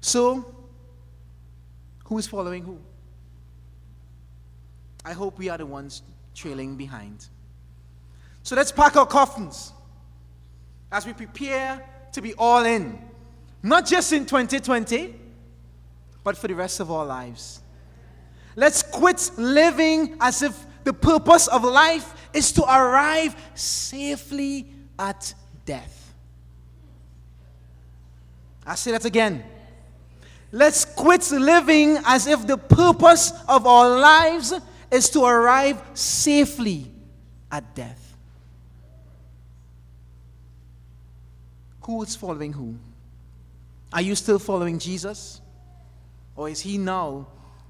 So, 0.00 0.54
who 2.04 2.18
is 2.18 2.26
following 2.26 2.62
who? 2.62 2.78
I 5.04 5.12
hope 5.12 5.38
we 5.38 5.48
are 5.48 5.58
the 5.58 5.66
ones 5.66 6.02
trailing 6.34 6.76
behind. 6.76 7.28
So 8.42 8.56
let's 8.56 8.72
pack 8.72 8.96
our 8.96 9.06
coffins 9.06 9.72
as 10.92 11.06
we 11.06 11.12
prepare 11.12 11.84
to 12.12 12.22
be 12.22 12.34
all 12.34 12.64
in, 12.64 12.98
not 13.62 13.86
just 13.86 14.12
in 14.12 14.26
2020, 14.26 15.14
but 16.22 16.36
for 16.36 16.48
the 16.48 16.54
rest 16.54 16.80
of 16.80 16.90
our 16.90 17.04
lives. 17.04 17.60
Let's 18.56 18.82
quit 18.82 19.30
living 19.36 20.16
as 20.20 20.42
if 20.42 20.66
the 20.84 20.92
purpose 20.92 21.48
of 21.48 21.64
life 21.64 22.14
is 22.32 22.52
to 22.52 22.62
arrive 22.62 23.34
safely 23.54 24.70
at 24.98 25.34
death. 25.64 25.93
I 28.66 28.74
say 28.74 28.92
that 28.92 29.04
again. 29.04 29.44
Let's 30.52 30.84
quit 30.84 31.30
living 31.32 31.98
as 32.04 32.26
if 32.26 32.46
the 32.46 32.56
purpose 32.56 33.32
of 33.48 33.66
our 33.66 33.98
lives 33.98 34.54
is 34.90 35.10
to 35.10 35.24
arrive 35.24 35.82
safely 35.94 36.90
at 37.50 37.74
death. 37.74 38.16
Who 41.82 42.02
is 42.02 42.16
following 42.16 42.52
who? 42.52 42.76
Are 43.92 44.00
you 44.00 44.14
still 44.14 44.38
following 44.38 44.78
Jesus? 44.78 45.40
Or 46.36 46.48
is 46.48 46.60
he 46.60 46.78
now 46.78 47.26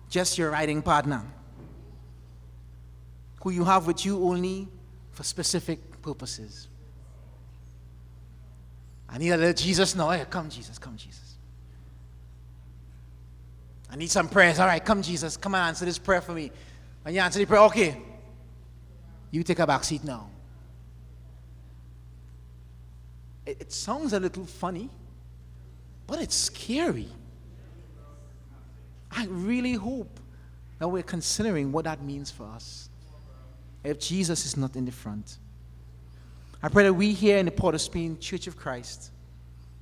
just 0.09 0.39
your 0.39 0.51
riding 0.51 0.83
partner? 0.83 1.23
Who 3.43 3.51
you 3.51 3.65
have 3.65 3.87
with 3.87 4.05
you 4.07 4.23
only 4.23 4.69
for 5.11 5.23
specific 5.23 6.01
purposes? 6.03 6.69
I 9.15 9.19
need 9.19 9.31
a 9.31 9.37
little 9.37 9.55
Jesus 9.55 9.95
now. 9.95 10.11
Hey, 10.11 10.27
come, 10.29 10.51
Jesus, 10.51 10.77
come, 10.77 10.97
Jesus. 10.97 11.37
I 13.89 13.95
need 13.95 14.11
some 14.11 14.29
prayers. 14.29 14.59
All 14.59 14.67
right, 14.67 14.85
come, 14.85 15.03
Jesus. 15.03 15.37
Come 15.37 15.55
and 15.55 15.69
answer 15.69 15.85
this 15.85 15.99
prayer 15.99 16.21
for 16.21 16.33
me. 16.33 16.51
When 17.03 17.15
you 17.15 17.21
answer 17.21 17.39
the 17.39 17.47
prayer, 17.47 17.61
okay. 17.63 17.97
You 19.31 19.45
take 19.45 19.61
a 19.61 19.69
back 19.69 19.85
seat 19.85 20.03
now. 20.03 20.29
It, 23.47 23.59
it 23.61 23.73
sounds 23.73 24.15
a 24.15 24.19
little 24.19 24.47
funny, 24.47 24.91
but 26.09 26.21
it's 26.21 26.35
scary. 26.35 27.09
I 29.13 29.27
really 29.27 29.75
hope 29.75 30.19
that 30.81 30.89
we're 30.89 31.05
considering 31.05 31.71
what 31.71 31.85
that 31.85 32.03
means 32.03 32.33
for 32.33 32.47
us 32.47 32.89
if 33.85 34.01
Jesus 34.01 34.45
is 34.45 34.57
not 34.57 34.75
in 34.75 34.87
the 34.87 34.93
front. 34.93 35.39
I 36.65 36.69
pray 36.69 36.85
that 36.85 36.95
we 36.95 37.13
here 37.13 37.37
in 37.37 37.45
the 37.45 37.53
Port 37.53 37.75
of 37.75 37.83
Spain 37.83 38.19
Church 38.19 38.47
of 38.47 38.57
Christ 38.57 39.11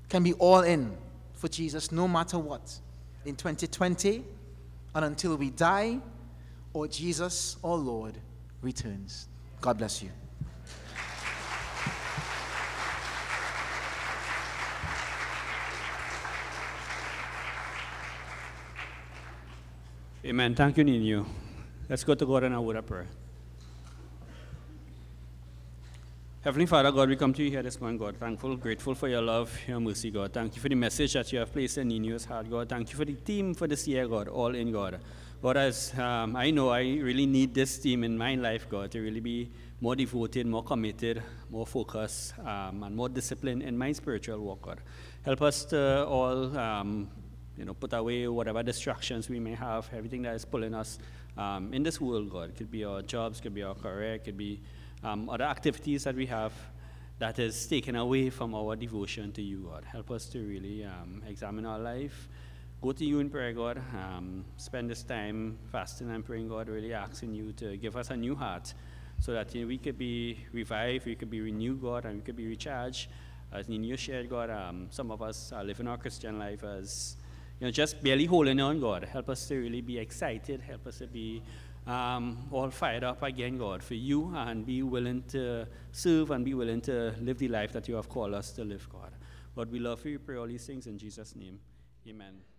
can 0.08 0.24
be 0.24 0.32
all 0.32 0.62
in 0.62 0.96
for 1.32 1.46
Jesus 1.46 1.92
no 1.92 2.08
matter 2.08 2.40
what 2.40 2.76
in 3.24 3.36
2020 3.36 4.24
and 4.96 5.04
until 5.04 5.36
we 5.36 5.50
die 5.50 6.00
or 6.72 6.88
Jesus, 6.88 7.56
our 7.62 7.76
Lord, 7.76 8.18
returns. 8.62 9.28
God 9.60 9.78
bless 9.78 10.02
you. 10.02 10.10
Amen. 20.24 20.56
Thank 20.56 20.78
you, 20.78 20.82
Nino. 20.82 21.26
Let's 21.88 22.02
go 22.02 22.16
to 22.16 22.26
God 22.26 22.42
and 22.42 22.56
our 22.56 22.82
prayer. 22.82 23.06
Heavenly 26.44 26.66
Father, 26.66 26.90
God, 26.90 27.08
we 27.08 27.14
come 27.14 27.32
to 27.34 27.42
you 27.44 27.50
here 27.50 27.62
this 27.62 27.80
morning, 27.80 27.98
God, 27.98 28.16
thankful, 28.16 28.56
grateful 28.56 28.96
for 28.96 29.06
your 29.06 29.22
love, 29.22 29.56
your 29.68 29.78
mercy, 29.78 30.10
God. 30.10 30.32
Thank 30.32 30.56
you 30.56 30.60
for 30.60 30.68
the 30.68 30.74
message 30.74 31.12
that 31.12 31.32
you 31.32 31.38
have 31.38 31.52
placed 31.52 31.78
in 31.78 31.86
Nino's 31.86 32.24
heart, 32.24 32.50
God. 32.50 32.68
Thank 32.68 32.90
you 32.90 32.96
for 32.96 33.04
the 33.04 33.12
team 33.12 33.54
for 33.54 33.68
this 33.68 33.86
year, 33.86 34.08
God, 34.08 34.26
all 34.26 34.52
in, 34.52 34.72
God. 34.72 34.98
God, 35.40 35.56
as 35.56 35.96
um, 35.96 36.34
I 36.34 36.50
know 36.50 36.70
I 36.70 36.80
really 36.80 37.26
need 37.26 37.54
this 37.54 37.78
team 37.78 38.02
in 38.02 38.18
my 38.18 38.34
life, 38.34 38.68
God, 38.68 38.90
to 38.90 39.00
really 39.00 39.20
be 39.20 39.52
more 39.80 39.94
devoted, 39.94 40.48
more 40.48 40.64
committed, 40.64 41.22
more 41.48 41.64
focused, 41.64 42.36
um, 42.40 42.82
and 42.82 42.96
more 42.96 43.08
disciplined 43.08 43.62
in 43.62 43.78
my 43.78 43.92
spiritual 43.92 44.40
walk, 44.40 44.62
God. 44.62 44.80
Help 45.24 45.42
us 45.42 45.64
to 45.66 46.04
all 46.06 46.58
um, 46.58 47.08
you 47.56 47.64
know, 47.64 47.74
put 47.74 47.92
away 47.92 48.26
whatever 48.26 48.64
distractions 48.64 49.28
we 49.28 49.38
may 49.38 49.54
have, 49.54 49.88
everything 49.94 50.22
that 50.22 50.34
is 50.34 50.44
pulling 50.44 50.74
us 50.74 50.98
um, 51.38 51.72
in 51.72 51.84
this 51.84 52.00
world, 52.00 52.30
God. 52.30 52.50
It 52.50 52.56
could 52.56 52.70
be 52.72 52.82
our 52.82 53.00
jobs, 53.00 53.40
could 53.40 53.54
be 53.54 53.62
our 53.62 53.76
career, 53.76 54.18
could 54.18 54.36
be 54.36 54.60
um, 55.02 55.28
other 55.28 55.44
activities 55.44 56.04
that 56.04 56.14
we 56.14 56.26
have 56.26 56.52
that 57.18 57.38
is 57.38 57.66
taken 57.66 57.96
away 57.96 58.30
from 58.30 58.54
our 58.54 58.74
devotion 58.76 59.32
to 59.32 59.42
you, 59.42 59.68
God. 59.70 59.84
Help 59.84 60.10
us 60.10 60.26
to 60.26 60.38
really 60.40 60.84
um, 60.84 61.22
examine 61.28 61.66
our 61.66 61.78
life, 61.78 62.28
go 62.80 62.92
to 62.92 63.04
you 63.04 63.20
in 63.20 63.30
prayer, 63.30 63.52
God. 63.52 63.80
Um, 63.94 64.44
spend 64.56 64.90
this 64.90 65.02
time 65.02 65.58
fasting 65.70 66.10
and 66.10 66.24
praying, 66.24 66.48
God, 66.48 66.68
really 66.68 66.92
asking 66.92 67.34
you 67.34 67.52
to 67.52 67.76
give 67.76 67.96
us 67.96 68.10
a 68.10 68.16
new 68.16 68.34
heart 68.34 68.74
so 69.20 69.32
that 69.32 69.54
you 69.54 69.62
know, 69.62 69.68
we 69.68 69.78
could 69.78 69.96
be 69.96 70.38
revived, 70.52 71.06
we 71.06 71.14
could 71.14 71.30
be 71.30 71.40
renewed, 71.40 71.80
God, 71.80 72.04
and 72.06 72.16
we 72.16 72.22
could 72.22 72.36
be 72.36 72.46
recharged. 72.46 73.08
As 73.52 73.68
Nino 73.68 73.94
shared, 73.96 74.28
God, 74.28 74.50
um, 74.50 74.88
some 74.90 75.10
of 75.10 75.22
us 75.22 75.52
are 75.52 75.62
living 75.62 75.86
our 75.86 75.98
Christian 75.98 76.38
life 76.38 76.64
as 76.64 77.16
you 77.60 77.66
know, 77.66 77.70
just 77.70 78.02
barely 78.02 78.24
holding 78.24 78.58
on, 78.60 78.80
God. 78.80 79.04
Help 79.04 79.28
us 79.28 79.46
to 79.46 79.56
really 79.56 79.80
be 79.80 79.96
excited. 79.96 80.60
Help 80.60 80.88
us 80.88 80.98
to 80.98 81.06
be 81.06 81.40
um, 81.86 82.48
all 82.50 82.70
fired 82.70 83.04
up 83.04 83.22
again, 83.22 83.58
God, 83.58 83.82
for 83.82 83.94
you 83.94 84.32
and 84.34 84.64
be 84.64 84.82
willing 84.82 85.22
to 85.28 85.66
serve 85.90 86.30
and 86.30 86.44
be 86.44 86.54
willing 86.54 86.80
to 86.82 87.14
live 87.20 87.38
the 87.38 87.48
life 87.48 87.72
that 87.72 87.88
you 87.88 87.96
have 87.96 88.08
called 88.08 88.34
us 88.34 88.52
to 88.52 88.64
live, 88.64 88.88
God. 88.90 89.12
Lord, 89.56 89.70
we 89.70 89.78
love 89.78 90.04
you. 90.04 90.12
We 90.12 90.18
pray 90.18 90.36
all 90.36 90.46
these 90.46 90.66
things 90.66 90.86
in 90.86 90.96
Jesus' 90.96 91.34
name. 91.34 91.58
Amen. 92.08 92.51